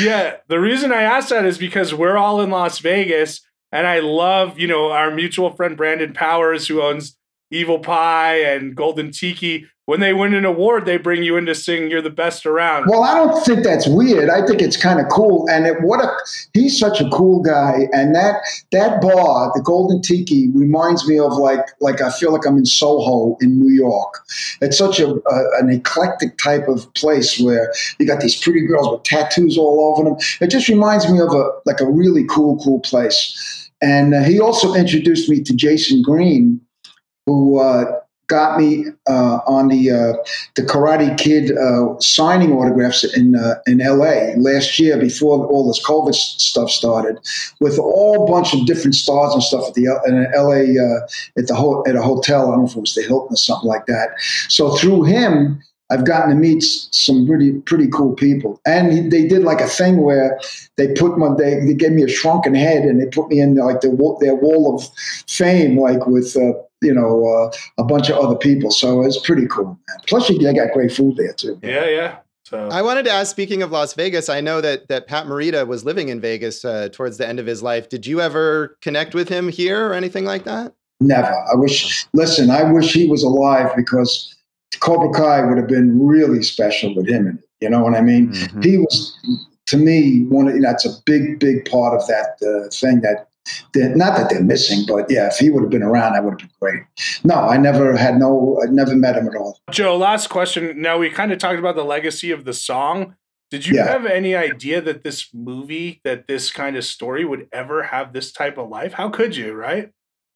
[0.00, 0.36] Yeah.
[0.48, 3.40] The reason I asked that is because we're all in Las Vegas
[3.72, 7.16] and I love, you know, our mutual friend Brandon Powers, who owns
[7.52, 9.66] Evel Pie and Golden Tiki.
[9.88, 12.88] When they win an award, they bring you in to sing You're the Best Around.
[12.88, 14.28] well, I don't think that's weird.
[14.28, 15.48] I think it's kind of cool.
[15.48, 16.14] And it, what a
[16.52, 17.88] he's such a cool guy.
[17.92, 22.46] And that that bar, the Golden Tiki, reminds me of like like I feel like
[22.46, 24.12] I'm in Soho in New York.
[24.60, 28.90] It's such a, a an eclectic type of place where you got these pretty girls
[28.90, 30.18] with tattoos all over them.
[30.42, 33.70] It just reminds me of a like a really cool cool place.
[33.80, 36.60] And uh, he also introduced me to Jason Green,
[37.24, 37.86] who uh,
[38.28, 40.12] got me uh, on the uh,
[40.54, 44.34] the Karate Kid uh, signing autographs in uh, in L.A.
[44.36, 47.18] last year before all this COVID stuff started,
[47.60, 50.78] with all bunch of different stars and stuff at the in L.A.
[50.78, 52.48] Uh, at the ho- at a hotel.
[52.48, 54.10] I don't know if it was the Hilton or something like that.
[54.48, 55.62] So through him.
[55.90, 60.02] I've gotten to meet some pretty pretty cool people, and they did like a thing
[60.02, 60.38] where
[60.76, 63.54] they put my they, they gave me a shrunken head and they put me in
[63.54, 63.88] like the
[64.20, 64.86] their wall of
[65.26, 66.52] fame, like with uh,
[66.82, 68.70] you know uh, a bunch of other people.
[68.70, 69.66] So it's pretty cool.
[69.66, 69.98] Man.
[70.06, 71.58] Plus, you, they got great food there too.
[71.62, 72.18] Yeah, yeah.
[72.44, 75.66] So I wanted to ask, speaking of Las Vegas, I know that that Pat Morita
[75.66, 77.88] was living in Vegas uh, towards the end of his life.
[77.88, 80.72] Did you ever connect with him here or anything like that?
[81.00, 81.32] Never.
[81.32, 82.06] I wish.
[82.14, 84.34] Listen, I wish he was alive because
[84.80, 87.44] Cobra Kai would have been really special with him in it.
[87.60, 88.28] You know what I mean?
[88.28, 88.64] Mhm.
[88.64, 89.14] He was,
[89.66, 90.48] to me, one.
[90.48, 93.27] Of, that's a big, big part of that uh, thing that
[93.74, 96.32] they're, not that they're missing, but yeah, if he would have been around, that would
[96.32, 96.82] have been great.
[97.24, 99.58] No, I never had no, I never met him at all.
[99.70, 100.80] Joe, last question.
[100.80, 103.14] Now we kind of talked about the legacy of the song.
[103.50, 103.86] Did you Yeah.
[103.88, 108.30] have any idea that this movie, that this kind of story would ever have this
[108.32, 108.92] type of life?
[108.92, 109.90] How could you, right?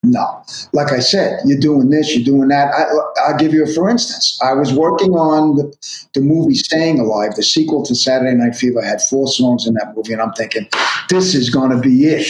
[0.05, 0.43] No,
[0.73, 2.75] like I said, you're doing this, you're doing that.
[2.75, 4.37] I, I'll give you a for instance.
[4.43, 8.83] I was working on the, the movie Staying Alive, the sequel to Saturday Night Fever.
[8.83, 10.69] I Had four songs in that movie, and I'm thinking,
[11.09, 12.27] this is going to be it.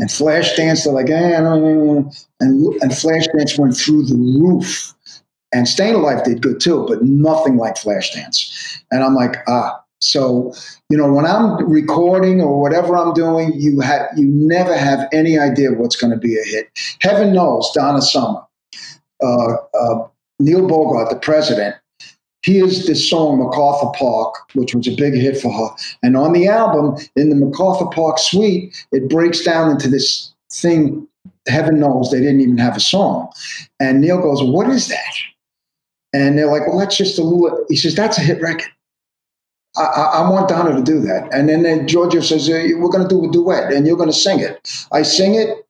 [0.00, 2.10] And Flashdance, they're like, eh, no.
[2.40, 4.92] and and Flashdance went through the roof.
[5.52, 8.82] And Staying Alive did good too, but nothing like Flashdance.
[8.90, 9.80] And I'm like, ah.
[10.00, 10.52] So,
[10.90, 15.38] you know, when I'm recording or whatever I'm doing, you have you never have any
[15.38, 16.68] idea what's going to be a hit.
[17.00, 18.42] Heaven knows, Donna Summer,
[19.22, 21.76] uh, uh, Neil Bogart, the president,
[22.46, 25.74] he is this song MacArthur Park, which was a big hit for her.
[26.04, 31.08] And on the album, in the MacArthur Park suite, it breaks down into this thing.
[31.48, 33.32] Heaven knows they didn't even have a song.
[33.80, 35.14] And Neil goes, "What is that?"
[36.12, 38.70] And they're like, "Well, that's just a little." He says, "That's a hit record."
[39.76, 41.28] I, I, I want Donna to do that.
[41.32, 44.08] And then, then Giorgio says, "Uh, We're going to do a duet and you're going
[44.08, 44.86] to sing it.
[44.92, 45.66] I sing it,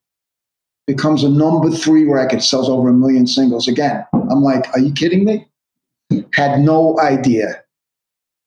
[0.87, 4.05] becomes a number three record, sells over a million singles again.
[4.13, 5.49] I'm like, Are you kidding me?
[6.33, 7.63] Had no idea.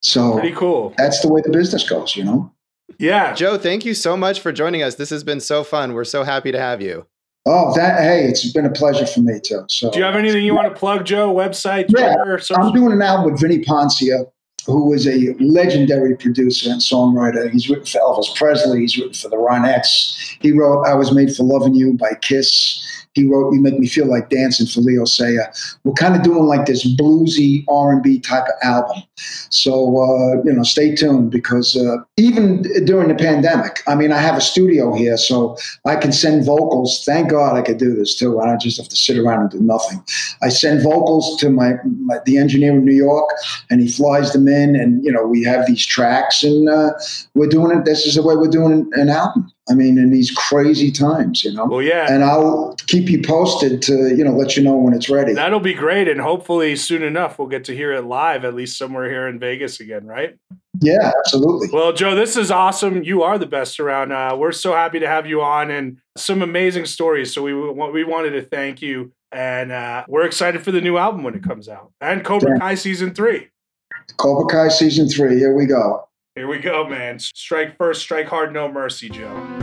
[0.02, 0.94] So Pretty cool.
[0.98, 2.52] that's the way the business goes, you know?
[2.98, 3.34] Yeah.
[3.34, 4.96] Joe, thank you so much for joining us.
[4.96, 5.94] This has been so fun.
[5.94, 7.06] We're so happy to have you.
[7.46, 9.64] Oh, that, hey, it's been a pleasure for me too.
[9.70, 11.34] So Do you have anything you want to plug, Joe?
[11.34, 12.64] Website, Yeah, Twitter, social?
[12.64, 14.26] I'm doing an album with Vini Poncia,
[14.70, 17.50] who is a legendary producer and songwriter.
[17.52, 18.82] He's written for Elvis Presley.
[18.82, 20.38] He's written for the Ronettes.
[20.40, 22.86] He wrote "I Was Made for Loving You" by Kiss.
[23.14, 25.52] He wrote "You Make Me Feel Like Dancing" for Leo Sayer.
[25.84, 29.04] We're kind of doing like this bluesy R&B type of album.
[29.50, 34.18] So uh, you know, stay tuned because uh, even during the pandemic, I mean, I
[34.18, 37.04] have a studio here, so I can send vocals.
[37.06, 38.40] Thank God I could do this too.
[38.40, 40.04] I don't just have to sit around and do nothing.
[40.42, 43.30] I send vocals to my, my the engineer in New York,
[43.70, 46.92] and he flies them in, and you know we have these tracks, and uh,
[47.34, 47.86] we're doing it.
[47.86, 49.52] This is the way we're doing an album.
[49.70, 51.66] I mean, in these crazy times, you know.
[51.66, 52.12] well, yeah.
[52.12, 55.34] And I'll keep you posted to you know let you know when it's ready.
[55.34, 56.08] That'll be great.
[56.08, 59.40] And hopefully soon enough, we'll get to hear it live, at least somewhere here in
[59.40, 60.38] Vegas again, right?
[60.82, 61.70] Yeah, absolutely.
[61.74, 63.04] Well, Joe, this is awesome.
[63.04, 64.12] You are the best around.
[64.12, 67.34] Uh, we're so happy to have you on and some amazing stories.
[67.34, 71.24] So we we wanted to thank you, and uh, we're excited for the new album
[71.24, 72.60] when it comes out and Cobra Yeah.
[72.60, 73.50] Kai season three.
[74.18, 75.38] Cobra Kai season three.
[75.38, 76.08] Here we go.
[76.36, 77.20] Here we go, man.
[77.20, 79.59] Strike first, strike hard, no mercy, Joe.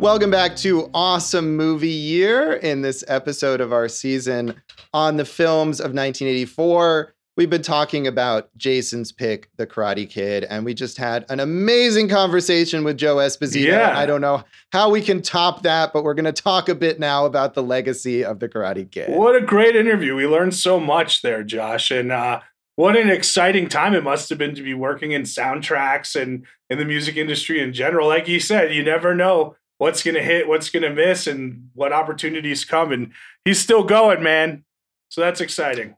[0.00, 4.54] Welcome back to Awesome Movie Year in this episode of our season
[4.94, 7.14] on the films of 1984.
[7.36, 12.08] We've been talking about Jason's pick, The Karate Kid, and we just had an amazing
[12.08, 13.66] conversation with Joe Esposito.
[13.66, 13.98] Yeah.
[13.98, 14.42] I don't know
[14.72, 17.62] how we can top that, but we're going to talk a bit now about the
[17.62, 19.10] legacy of The Karate Kid.
[19.10, 20.14] What a great interview.
[20.16, 21.90] We learned so much there, Josh.
[21.90, 22.40] And uh,
[22.76, 26.78] what an exciting time it must have been to be working in soundtracks and in
[26.78, 28.08] the music industry in general.
[28.08, 31.70] Like you said, you never know what's going to hit, what's going to miss, and
[31.72, 32.92] what opportunities come.
[32.92, 33.12] And
[33.46, 34.62] he's still going, man.
[35.08, 35.96] So that's exciting.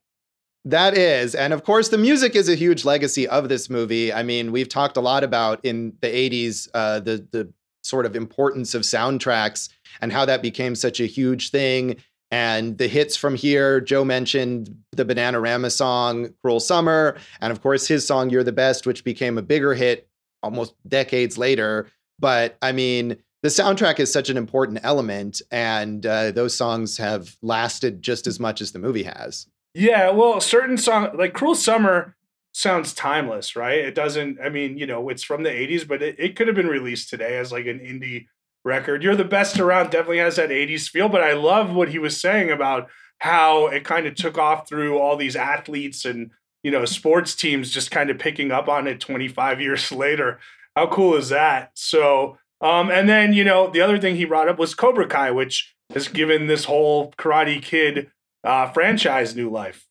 [0.64, 1.34] That is.
[1.34, 4.12] And of course, the music is a huge legacy of this movie.
[4.12, 7.52] I mean, we've talked a lot about in the 80s uh, the, the
[7.82, 9.68] sort of importance of soundtracks
[10.00, 11.96] and how that became such a huge thing.
[12.30, 17.88] And the hits from here, Joe mentioned the Bananarama song, Cruel Summer, and of course,
[17.88, 20.08] his song, You're the Best, which became a bigger hit
[20.40, 21.88] almost decades later.
[22.20, 27.36] But I mean, the soundtrack is such an important element, and uh, those songs have
[27.42, 29.46] lasted just as much as the movie has.
[29.74, 32.14] Yeah, well, certain song like Cruel Summer
[32.52, 33.78] sounds timeless, right?
[33.78, 36.56] It doesn't, I mean, you know, it's from the 80s, but it, it could have
[36.56, 38.26] been released today as like an indie
[38.64, 39.02] record.
[39.02, 42.20] You're the best around definitely has that 80s feel, but I love what he was
[42.20, 42.88] saying about
[43.18, 46.30] how it kind of took off through all these athletes and,
[46.62, 50.38] you know, sports teams just kind of picking up on it 25 years later.
[50.76, 51.70] How cool is that?
[51.74, 55.30] So, um, and then, you know, the other thing he brought up was Cobra Kai,
[55.30, 58.10] which has given this whole Karate Kid
[58.44, 59.86] uh, franchise new life.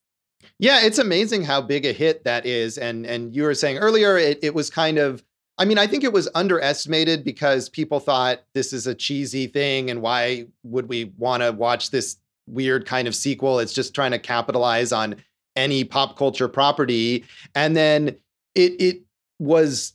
[0.57, 2.77] Yeah, it's amazing how big a hit that is.
[2.77, 5.23] And and you were saying earlier, it, it was kind of,
[5.57, 9.89] I mean, I think it was underestimated because people thought this is a cheesy thing
[9.89, 12.17] and why would we want to watch this
[12.47, 13.59] weird kind of sequel?
[13.59, 15.15] It's just trying to capitalize on
[15.55, 17.25] any pop culture property.
[17.55, 18.15] And then
[18.55, 19.01] it it
[19.39, 19.93] was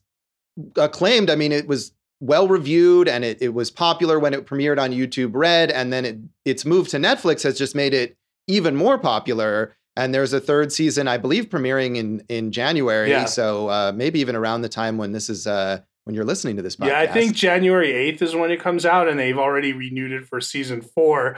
[0.77, 1.31] acclaimed.
[1.31, 4.91] I mean, it was well reviewed and it, it was popular when it premiered on
[4.91, 5.71] YouTube Red.
[5.71, 9.77] And then it, its move to Netflix has just made it even more popular.
[9.97, 13.11] and there's a third season, I believe, premiering in in January.
[13.11, 13.25] Yeah.
[13.25, 16.63] So uh, maybe even around the time when this is uh, when you're listening to
[16.63, 16.89] this podcast.
[16.89, 20.27] Yeah, I think January 8th is when it comes out, and they've already renewed it
[20.27, 21.37] for season four.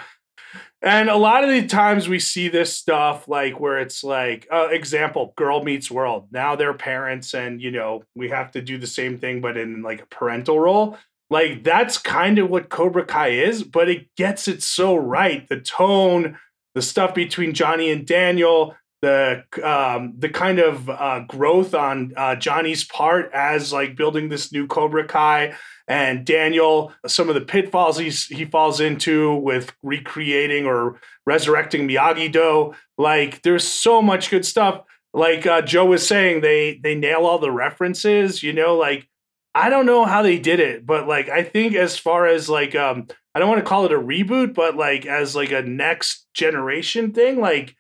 [0.81, 4.69] And a lot of the times we see this stuff like where it's like, uh,
[4.71, 6.29] example, girl meets world.
[6.31, 9.83] Now they're parents, and you know, we have to do the same thing, but in
[9.83, 10.97] like a parental role.
[11.31, 15.47] Like that's kind of what Cobra Kai is, but it gets it so right.
[15.49, 16.39] The tone,
[16.75, 22.37] the stuff between Johnny and Daniel, the um, the kind of uh, growth on uh,
[22.37, 25.55] Johnny's part as like building this new Cobra Kai,
[25.89, 32.31] and Daniel, some of the pitfalls he's, he falls into with recreating or resurrecting Miyagi
[32.31, 32.75] Do.
[32.99, 34.83] Like, there's so much good stuff.
[35.15, 38.43] Like uh, Joe was saying, they they nail all the references.
[38.43, 39.09] You know, like
[39.55, 42.75] I don't know how they did it, but like I think as far as like
[42.75, 46.27] um, I don't want to call it a reboot, but like as like a next
[46.35, 47.75] generation thing, like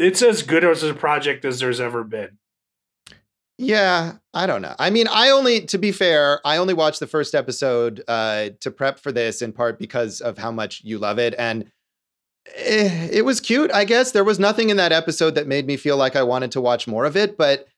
[0.00, 2.38] it's as good as a project as there's ever been.
[3.62, 4.74] Yeah, I don't know.
[4.78, 8.70] I mean, I only, to be fair, I only watched the first episode uh, to
[8.70, 11.34] prep for this in part because of how much you love it.
[11.36, 11.70] And
[12.54, 14.12] eh, it was cute, I guess.
[14.12, 16.86] There was nothing in that episode that made me feel like I wanted to watch
[16.88, 17.68] more of it, but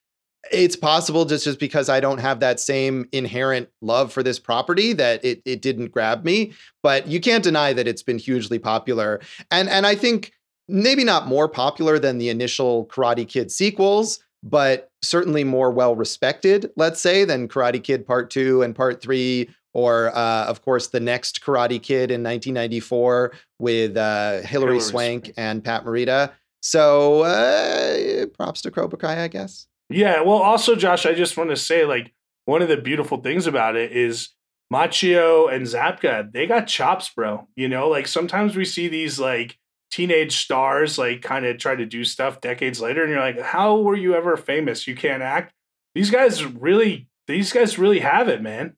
[0.52, 4.92] it's possible just, just because I don't have that same inherent love for this property
[4.92, 6.52] that it, it didn't grab me.
[6.84, 9.20] But you can't deny that it's been hugely popular.
[9.50, 10.32] And, and I think
[10.72, 16.70] maybe not more popular than the initial Karate Kid sequels, but certainly more well respected,
[16.76, 21.00] let's say, than Karate Kid Part 2 and Part 3, or uh, of course, the
[21.00, 25.34] next Karate Kid in 1994 with uh, Hilary, Hilary Swank Swank.
[25.36, 26.32] and Pat Morita.
[26.60, 29.66] So uh, props to Cobra Kai, I guess.
[29.90, 30.22] Yeah.
[30.22, 32.12] Well, also, Josh, I just want to say, like,
[32.44, 34.30] one of the beautiful things about it is
[34.72, 37.46] Macchio and Zabka, they got chops, bro.
[37.54, 39.58] You know, like sometimes we see these like
[39.92, 43.78] teenage stars like kind of try to do stuff decades later, and you're like, how
[43.78, 44.88] were you ever famous?
[44.88, 45.52] You can't act.
[45.94, 48.74] These guys really, these guys really have it, man.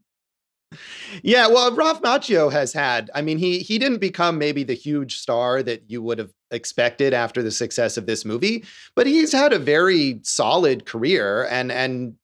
[1.23, 3.11] Yeah, well, Ralph Macchio has had.
[3.15, 7.15] I mean, he he didn't become maybe the huge star that you would have expected
[7.15, 8.65] after the success of this movie,
[8.97, 12.17] but he's had a very solid career and and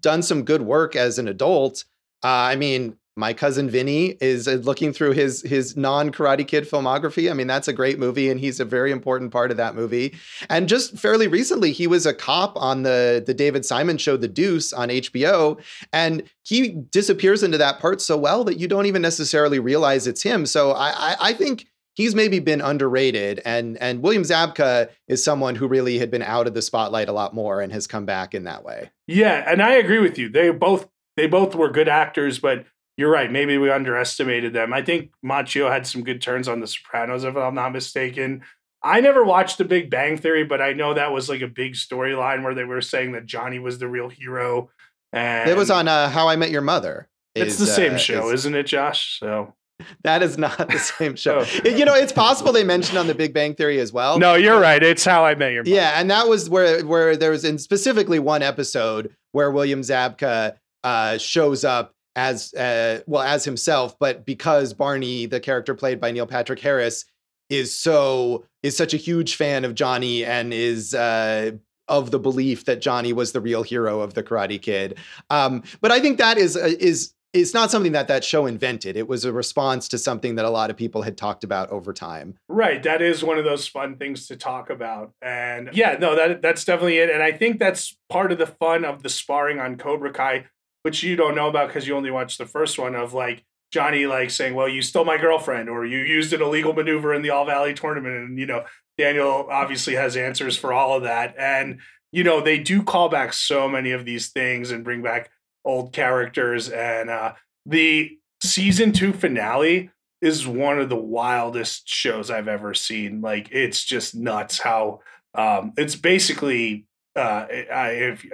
[0.00, 1.84] done some good work as an adult.
[2.22, 6.70] Uh, I mean, my cousin Vinny is uh, looking through his his non Karate Kid
[6.70, 7.28] filmography.
[7.28, 10.14] I mean, that's a great movie, and he's a very important part of that movie.
[10.48, 14.28] And just fairly recently, he was a cop on the the David Simon show, The
[14.28, 15.60] Deuce, on HBO,
[15.92, 20.22] and he disappears into that part so well that you don't even necessarily realize it's
[20.22, 20.46] him.
[20.46, 21.66] So I I, I think.
[21.94, 26.46] He's maybe been underrated, and and William Zabka is someone who really had been out
[26.46, 28.90] of the spotlight a lot more and has come back in that way.
[29.08, 30.28] Yeah, and I agree with you.
[30.28, 32.66] They both they both were good actors, but
[32.98, 33.32] you're right.
[33.32, 34.74] Maybe we underestimated them.
[34.74, 38.42] I think Macchio had some good turns on The Sopranos, if I'm not mistaken.
[38.82, 41.72] I never watched The Big Bang Theory, but I know that was like a big
[41.74, 44.70] storyline where they were saying that Johnny was the real hero.
[45.12, 47.08] And It was on uh, How I Met Your Mother.
[47.34, 49.18] It's the same uh, show, is- isn't it, Josh?
[49.20, 49.54] So
[50.02, 51.44] that is not the same show.
[51.64, 51.68] Oh.
[51.68, 54.18] You know, it's possible they mentioned on The Big Bang Theory as well.
[54.18, 54.82] no, you're right.
[54.82, 55.70] It's How I Met Your Mother.
[55.74, 60.56] Yeah, and that was where where there was in specifically one episode where William Zabka
[60.84, 66.10] uh, shows up as uh, well as himself, but because Barney, the character played by
[66.10, 67.04] Neil Patrick Harris,
[67.48, 71.52] is so is such a huge fan of Johnny and is uh,
[71.86, 74.98] of the belief that Johnny was the real hero of the Karate Kid.
[75.30, 78.96] Um, but I think that is uh, is it's not something that that show invented.
[78.96, 81.92] It was a response to something that a lot of people had talked about over
[81.92, 82.34] time.
[82.48, 82.82] Right.
[82.82, 85.12] That is one of those fun things to talk about.
[85.22, 87.10] And yeah, no, that that's definitely it.
[87.10, 90.46] And I think that's part of the fun of the sparring on Cobra Kai,
[90.82, 94.06] which you don't know about because you only watched the first one of like Johnny
[94.06, 97.30] like saying, Well, you stole my girlfriend, or you used an illegal maneuver in the
[97.30, 98.16] All Valley tournament.
[98.16, 98.64] And you know,
[98.96, 101.34] Daniel obviously has answers for all of that.
[101.38, 105.30] And, you know, they do call back so many of these things and bring back
[105.64, 106.68] old characters.
[106.68, 107.34] And uh
[107.66, 113.20] the season two finale is one of the wildest shows I've ever seen.
[113.20, 115.00] Like it's just nuts how
[115.34, 118.26] um it's basically uh I if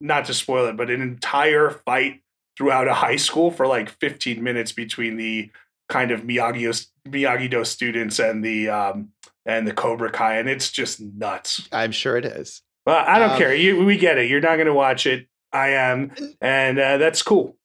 [0.00, 2.20] not to spoil it, but an entire fight
[2.56, 5.50] throughout a high school for like 15 minutes between the
[5.88, 9.10] kind of Miyagi Miyagi Do students and the um
[9.46, 11.68] and the Cobra Kai, and it's just nuts.
[11.70, 12.62] I'm sure it is.
[12.86, 13.54] Well, I don't Um, care.
[13.54, 14.30] You, we get it.
[14.30, 15.26] You're not going to watch it.
[15.52, 17.56] I am, and uh, that's cool.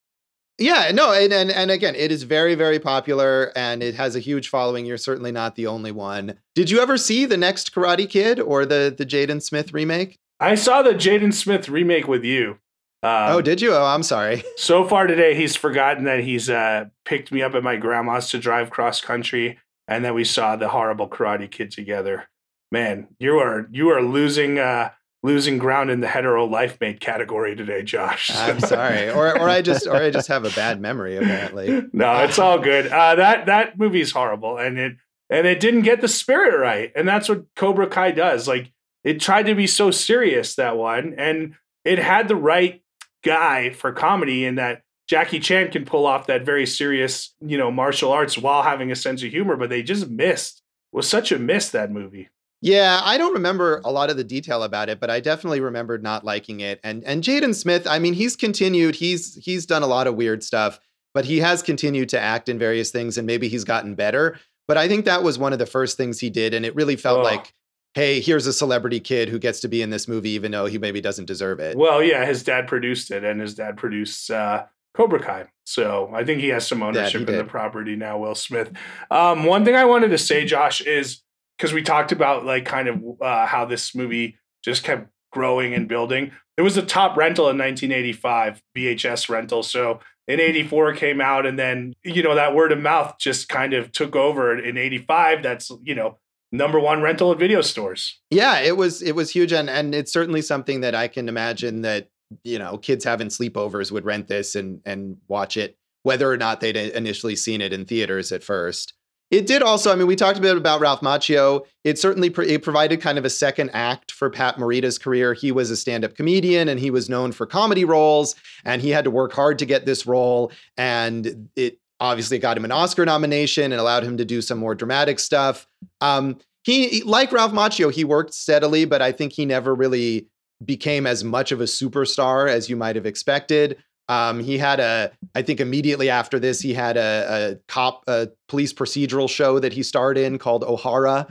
[0.57, 4.19] Yeah, no, and, and and again, it is very, very popular and it has a
[4.19, 4.85] huge following.
[4.85, 6.37] You're certainly not the only one.
[6.53, 10.17] Did you ever see the next Karate Kid or the the Jaden Smith remake?
[10.39, 12.59] I saw the Jaden Smith remake with you.
[13.01, 13.73] Um, oh, did you?
[13.73, 14.43] Oh, I'm sorry.
[14.57, 18.37] So far today, he's forgotten that he's uh, picked me up at my grandma's to
[18.37, 22.27] drive cross country, and that we saw the horrible Karate Kid together.
[22.71, 24.91] man, you are you are losing uh
[25.23, 28.31] losing ground in the hetero life mate category today, Josh.
[28.35, 31.83] I'm sorry, or or I just or I just have a bad memory apparently.
[31.93, 32.87] no, it's all good.
[32.87, 34.97] Uh, that that movie's horrible, and it
[35.29, 38.47] and it didn't get the spirit right, and that's what Cobra Kai does.
[38.47, 38.71] Like
[39.03, 42.81] it tried to be so serious that one, and it had the right
[43.23, 47.71] guy for comedy in that Jackie Chan can pull off that very serious, you know,
[47.71, 50.61] martial arts while having a sense of humor, but they just missed.
[50.93, 52.29] It was such a miss that movie.
[52.61, 56.03] Yeah, I don't remember a lot of the detail about it, but I definitely remembered
[56.03, 56.79] not liking it.
[56.83, 58.95] And and Jaden Smith, I mean, he's continued.
[58.95, 60.79] He's he's done a lot of weird stuff,
[61.13, 64.37] but he has continued to act in various things, and maybe he's gotten better.
[64.67, 66.97] But I think that was one of the first things he did, and it really
[66.97, 67.23] felt oh.
[67.23, 67.53] like,
[67.93, 70.77] hey, here's a celebrity kid who gets to be in this movie, even though he
[70.77, 71.77] maybe doesn't deserve it.
[71.77, 75.47] Well, yeah, his dad produced it, and his dad produced uh, Cobra Kai.
[75.65, 78.71] So I think he has some ownership in the property now, Will Smith.
[79.11, 81.21] Um, one thing I wanted to say, Josh, is
[81.57, 85.87] because we talked about like kind of uh, how this movie just kept growing and
[85.87, 86.31] building.
[86.57, 89.63] It was a top rental in 1985, VHS rental.
[89.63, 93.73] So in 84 came out and then, you know, that word of mouth just kind
[93.73, 95.43] of took over in 85.
[95.43, 96.17] That's, you know,
[96.51, 98.19] number one rental at video stores.
[98.29, 101.81] Yeah, it was it was huge and and it's certainly something that I can imagine
[101.81, 102.09] that,
[102.43, 106.61] you know, kids having sleepovers would rent this and and watch it whether or not
[106.61, 108.93] they'd initially seen it in theaters at first.
[109.31, 111.65] It did also, I mean, we talked a bit about Ralph Macchio.
[111.83, 115.35] It certainly it provided kind of a second act for Pat Morita's career.
[115.35, 118.35] He was a stand up comedian and he was known for comedy roles,
[118.65, 120.51] and he had to work hard to get this role.
[120.77, 124.73] And it obviously got him an Oscar nomination and allowed him to do some more
[124.73, 125.67] dramatic stuff.
[126.01, 130.27] Um, he, like Ralph Macchio, he worked steadily, but I think he never really
[130.63, 133.77] became as much of a superstar as you might have expected.
[134.09, 138.29] Um, he had a, I think immediately after this, he had a, a, cop, a
[138.47, 141.27] police procedural show that he starred in called O'Hara.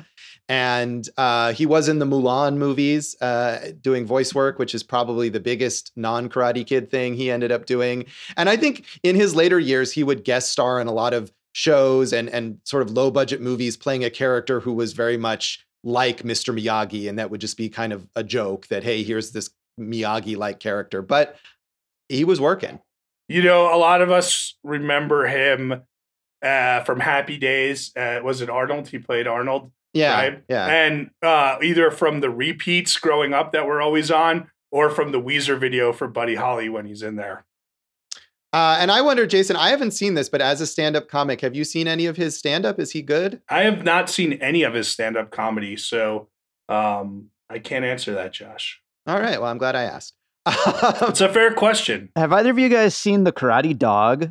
[0.49, 5.29] And uh, he was in the Mulan movies uh, doing voice work, which is probably
[5.29, 8.07] the biggest non Karate Kid thing he ended up doing.
[8.37, 11.33] And I think in his later years, he would guest star in a lot of
[11.53, 15.65] shows and, and sort of low budget movies, playing a character who was very much
[15.85, 16.55] like Mr.
[16.55, 17.09] Miyagi.
[17.09, 20.61] And that would just be kind of a joke that, hey, here's this Miyagi like
[20.61, 21.03] character.
[21.03, 21.37] But
[22.09, 22.81] he was working.
[23.29, 25.83] You know, a lot of us remember him
[26.43, 27.93] uh, from Happy Days.
[27.97, 28.89] Uh, was it Arnold?
[28.89, 29.71] He played Arnold.
[29.93, 30.43] Yeah, right?
[30.49, 30.67] yeah.
[30.67, 35.21] And uh, either from the repeats growing up that were always on, or from the
[35.21, 37.45] Weezer video for Buddy Holly when he's in there.
[38.53, 41.55] Uh, and I wonder, Jason, I haven't seen this, but as a stand-up comic, have
[41.55, 42.81] you seen any of his stand-up?
[42.81, 43.43] Is he good?
[43.49, 46.29] I have not seen any of his stand-up comedy, so
[46.69, 48.81] um, I can't answer that, Josh.
[49.07, 49.41] All right.
[49.41, 50.15] Well, I'm glad I asked.
[50.47, 52.11] it's a fair question.
[52.17, 54.31] Have either of you guys seen the Karate Dog?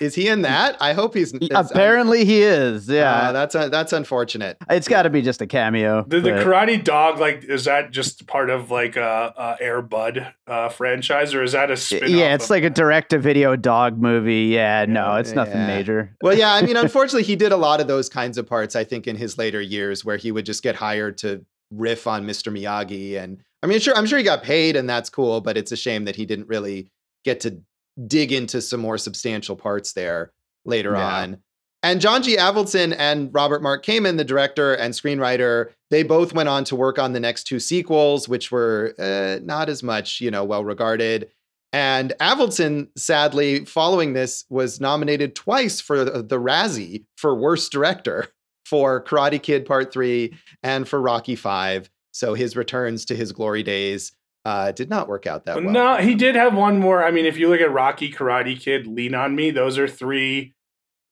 [0.00, 0.76] Is he in that?
[0.80, 1.34] I hope he's.
[1.50, 2.88] Apparently, he is.
[2.88, 4.56] Yeah, uh, that's uh, that's unfortunate.
[4.70, 6.04] It's got to be just a cameo.
[6.06, 10.32] The, the Karate Dog, like, is that just part of like a, a Air Bud
[10.46, 12.10] uh, franchise, or is that a spin?
[12.10, 12.72] Yeah, it's like that?
[12.72, 14.44] a direct-to-video dog movie.
[14.44, 15.66] Yeah, no, it's nothing yeah.
[15.66, 16.16] major.
[16.22, 18.76] Well, yeah, I mean, unfortunately, he did a lot of those kinds of parts.
[18.76, 22.26] I think in his later years, where he would just get hired to riff on
[22.26, 22.52] Mr.
[22.52, 25.72] Miyagi and I mean, sure, I'm sure he got paid and that's cool, but it's
[25.72, 26.90] a shame that he didn't really
[27.24, 27.60] get to
[28.06, 30.32] dig into some more substantial parts there
[30.64, 31.22] later yeah.
[31.22, 31.38] on.
[31.82, 32.36] And John G.
[32.36, 36.98] Avildsen and Robert Mark Kamen, the director and screenwriter, they both went on to work
[36.98, 41.30] on the next two sequels, which were uh, not as much, you know, well regarded.
[41.72, 48.26] And Avildsen, sadly, following this, was nominated twice for the, the Razzie for Worst Director
[48.64, 51.90] for Karate Kid Part Three and for Rocky Five.
[52.10, 54.12] So his returns to his glory days
[54.44, 55.72] uh, did not work out that well.
[55.72, 57.04] No, he did have one more.
[57.04, 60.54] I mean, if you look at Rocky, Karate Kid, Lean on Me, those are three,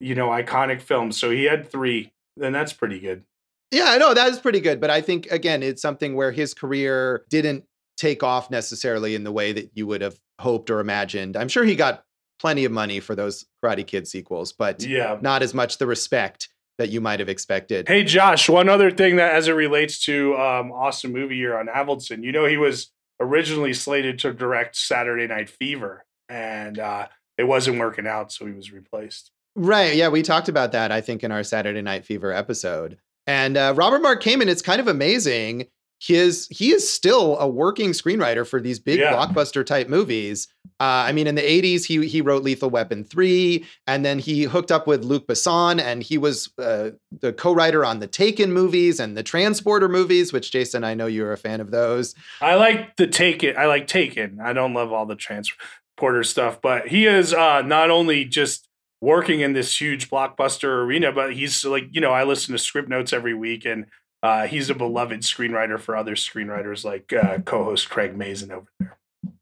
[0.00, 1.18] you know, iconic films.
[1.18, 3.24] So he had three, and that's pretty good.
[3.70, 4.80] Yeah, I know that is pretty good.
[4.80, 7.64] But I think again, it's something where his career didn't
[7.96, 11.36] take off necessarily in the way that you would have hoped or imagined.
[11.36, 12.04] I'm sure he got
[12.38, 16.48] plenty of money for those Karate Kid sequels, but yeah, not as much the respect
[16.78, 17.88] that you might have expected.
[17.88, 21.68] Hey, Josh, one other thing that as it relates to um, awesome movie year on
[21.68, 27.44] Avildsen, you know, he was originally slated to direct Saturday Night Fever, and uh, it
[27.44, 29.30] wasn't working out, so he was replaced.
[29.54, 29.96] Right.
[29.96, 32.98] Yeah, we talked about that, I think, in our Saturday Night Fever episode.
[33.26, 35.66] And uh, Robert Mark Kamen, it's kind of amazing
[35.98, 39.12] his he is still a working screenwriter for these big yeah.
[39.12, 40.48] blockbuster type movies.
[40.78, 44.42] Uh, I mean, in the '80s, he he wrote Lethal Weapon three, and then he
[44.42, 46.90] hooked up with Luc Besson, and he was uh,
[47.20, 50.32] the co-writer on the Taken movies and the Transporter movies.
[50.32, 52.14] Which Jason, I know you're a fan of those.
[52.42, 53.56] I like the Taken.
[53.56, 54.38] I like Taken.
[54.42, 58.68] I don't love all the Transporter stuff, but he is uh, not only just
[59.00, 63.14] working in this huge blockbuster arena, but he's like you know I listen to Scriptnotes
[63.14, 63.86] every week and
[64.26, 68.98] uh, he's a beloved screenwriter for other screenwriters like uh, co-host Craig Mazin over there.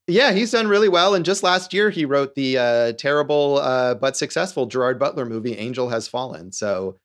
[0.07, 1.15] Yeah, he's done really well.
[1.15, 5.57] And just last year, he wrote the uh, terrible uh, but successful Gerard Butler movie,
[5.57, 6.53] Angel Has Fallen.
[6.53, 6.99] So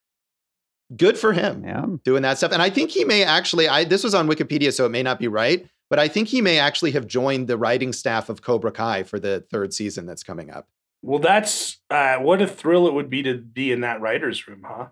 [0.95, 1.85] good for him Yeah.
[2.03, 2.51] doing that stuff.
[2.51, 5.17] And I think he may actually, I this was on Wikipedia, so it may not
[5.17, 8.71] be right, but I think he may actually have joined the writing staff of Cobra
[8.71, 10.67] Kai for the third season that's coming up.
[11.01, 14.65] Well, that's uh, what a thrill it would be to be in that writer's room,
[14.67, 14.87] huh?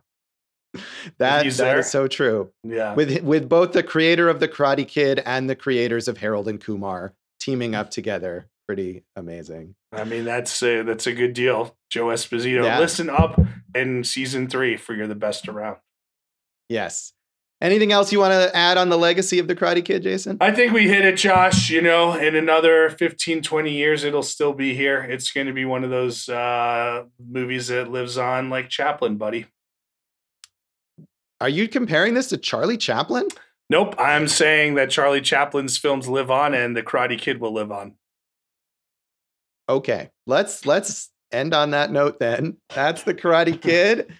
[1.18, 1.80] That, that there?
[1.80, 2.52] is so true.
[2.64, 2.94] Yeah.
[2.94, 6.60] With with both the creator of the Karate Kid and the creators of Harold and
[6.60, 8.48] Kumar teaming up together.
[8.68, 9.76] Pretty amazing.
[9.94, 11.76] I mean, that's a, that's a good deal.
[11.90, 12.80] Joe Esposito, Yeah.
[12.80, 13.40] listen up
[13.74, 15.78] in season three for You're the Best Around.
[16.70, 17.14] Yes.
[17.60, 20.38] Anything else you want to add on the legacy of the Karate Kid, Jason?
[20.42, 21.72] I think we hit it, Josh.
[21.72, 25.02] You know, in another 15, 20 years, it'll still be here.
[25.02, 29.48] It's going to be one of those uh, movies that lives on like Chaplin, buddy.
[31.40, 33.28] Are you comparing this to Charlie Chaplin?
[33.70, 33.96] Nope.
[34.00, 37.96] I'm saying that Charlie Chaplin's films live on and the Karate Kid will live on.
[39.70, 42.58] Okay, let's let's end on that note then.
[42.74, 44.14] That's the Karate Kid.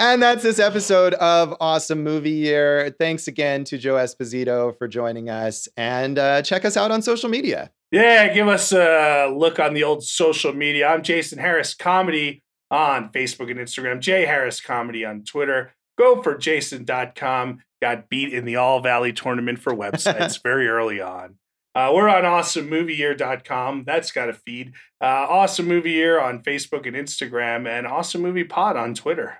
[0.00, 2.94] And that's this episode of Awesome Movie Year.
[2.98, 5.68] Thanks again to Joe Esposito for joining us.
[5.76, 7.70] And uh, check us out on social media.
[7.92, 10.88] Yeah, give us a look on the old social media.
[10.88, 15.72] I'm Jason Harris Comedy on Facebook and Instagram, Jay Harris Comedy on Twitter.
[15.98, 17.58] Go for jason.com.
[17.82, 21.36] Got beat in the All Valley tournament for websites very early on.
[21.74, 23.84] Uh, we're on awesomemovieyear.com.
[23.84, 24.72] That's got a feed.
[25.00, 29.38] Uh, awesome Movie Year on Facebook and Instagram, and Awesome Movie Pod on Twitter.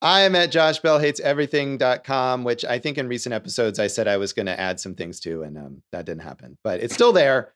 [0.00, 4.46] I am at joshbellhateseverything.com, which I think in recent episodes I said I was going
[4.46, 7.52] to add some things to, and um, that didn't happen, but it's still there.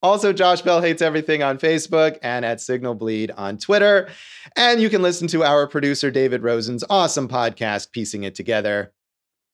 [0.00, 4.08] Also, Josh Bell Hates Everything on Facebook and at Signal Bleed on Twitter.
[4.54, 8.92] And you can listen to our producer, David Rosen's awesome podcast, Piecing It Together.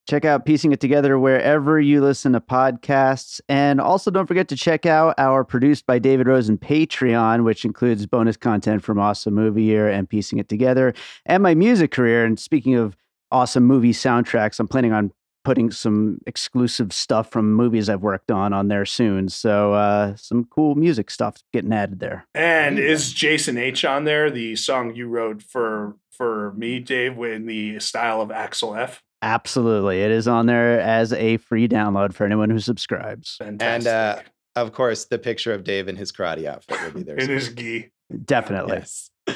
[0.07, 3.41] Check out Piecing It Together wherever you listen to podcasts.
[3.49, 8.05] And also don't forget to check out our Produced by David Rosen Patreon, which includes
[8.05, 10.93] bonus content from Awesome Movie Year and Piecing It Together
[11.25, 12.27] and my music career.
[12.27, 12.99] And speaking of
[13.31, 15.11] awesome movie soundtracks, I'm planning on
[15.45, 19.29] putting some exclusive stuff from movies I've worked on on there soon.
[19.29, 22.27] So uh, some cool music stuff getting added there.
[22.35, 27.47] And is Jason H on there, the song you wrote for for me, Dave, in
[27.47, 29.03] the style of Axel F?
[29.21, 30.03] Absolutely.
[30.03, 33.37] It is on there as a free download for anyone who subscribes.
[33.39, 33.65] Fantastic.
[33.65, 34.23] And uh,
[34.55, 37.17] of course, the picture of Dave in his karate outfit will be there.
[37.19, 37.35] in soon.
[37.35, 37.91] his gi.
[38.25, 38.79] Definitely.
[38.79, 39.11] Yes.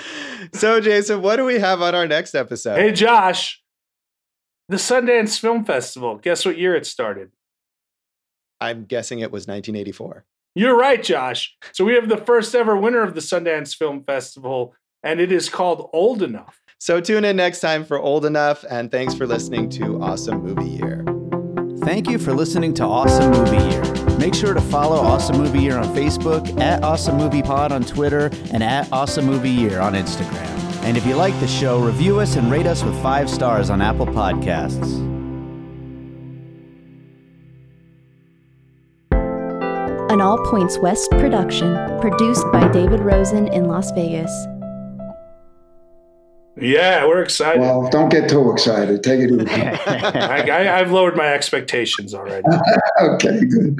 [0.52, 2.78] So, Jason, what do we have on our next episode?
[2.78, 3.60] Hey, Josh,
[4.68, 6.16] the Sundance Film Festival.
[6.16, 7.30] Guess what year it started?
[8.60, 10.24] I'm guessing it was 1984.
[10.54, 11.56] You're right, Josh.
[11.72, 15.48] So we have the first ever winner of the Sundance Film Festival, and it is
[15.48, 16.60] called Old Enough.
[16.80, 20.70] So, tune in next time for Old Enough, and thanks for listening to Awesome Movie
[20.70, 21.04] Year.
[21.80, 24.16] Thank you for listening to Awesome Movie Year.
[24.18, 28.30] Make sure to follow Awesome Movie Year on Facebook, at Awesome Movie Pod on Twitter,
[28.52, 30.67] and at Awesome Movie Year on Instagram.
[30.84, 33.82] And if you like the show, review us and rate us with five stars on
[33.82, 35.08] Apple Podcasts.
[40.10, 44.30] An All Points West production, produced by David Rosen in Las Vegas.
[46.60, 47.60] Yeah, we're excited.
[47.60, 49.02] Well, don't get too excited.
[49.02, 49.50] Take it easy.
[49.50, 52.46] I, I, I've lowered my expectations already.
[53.00, 53.78] okay, good.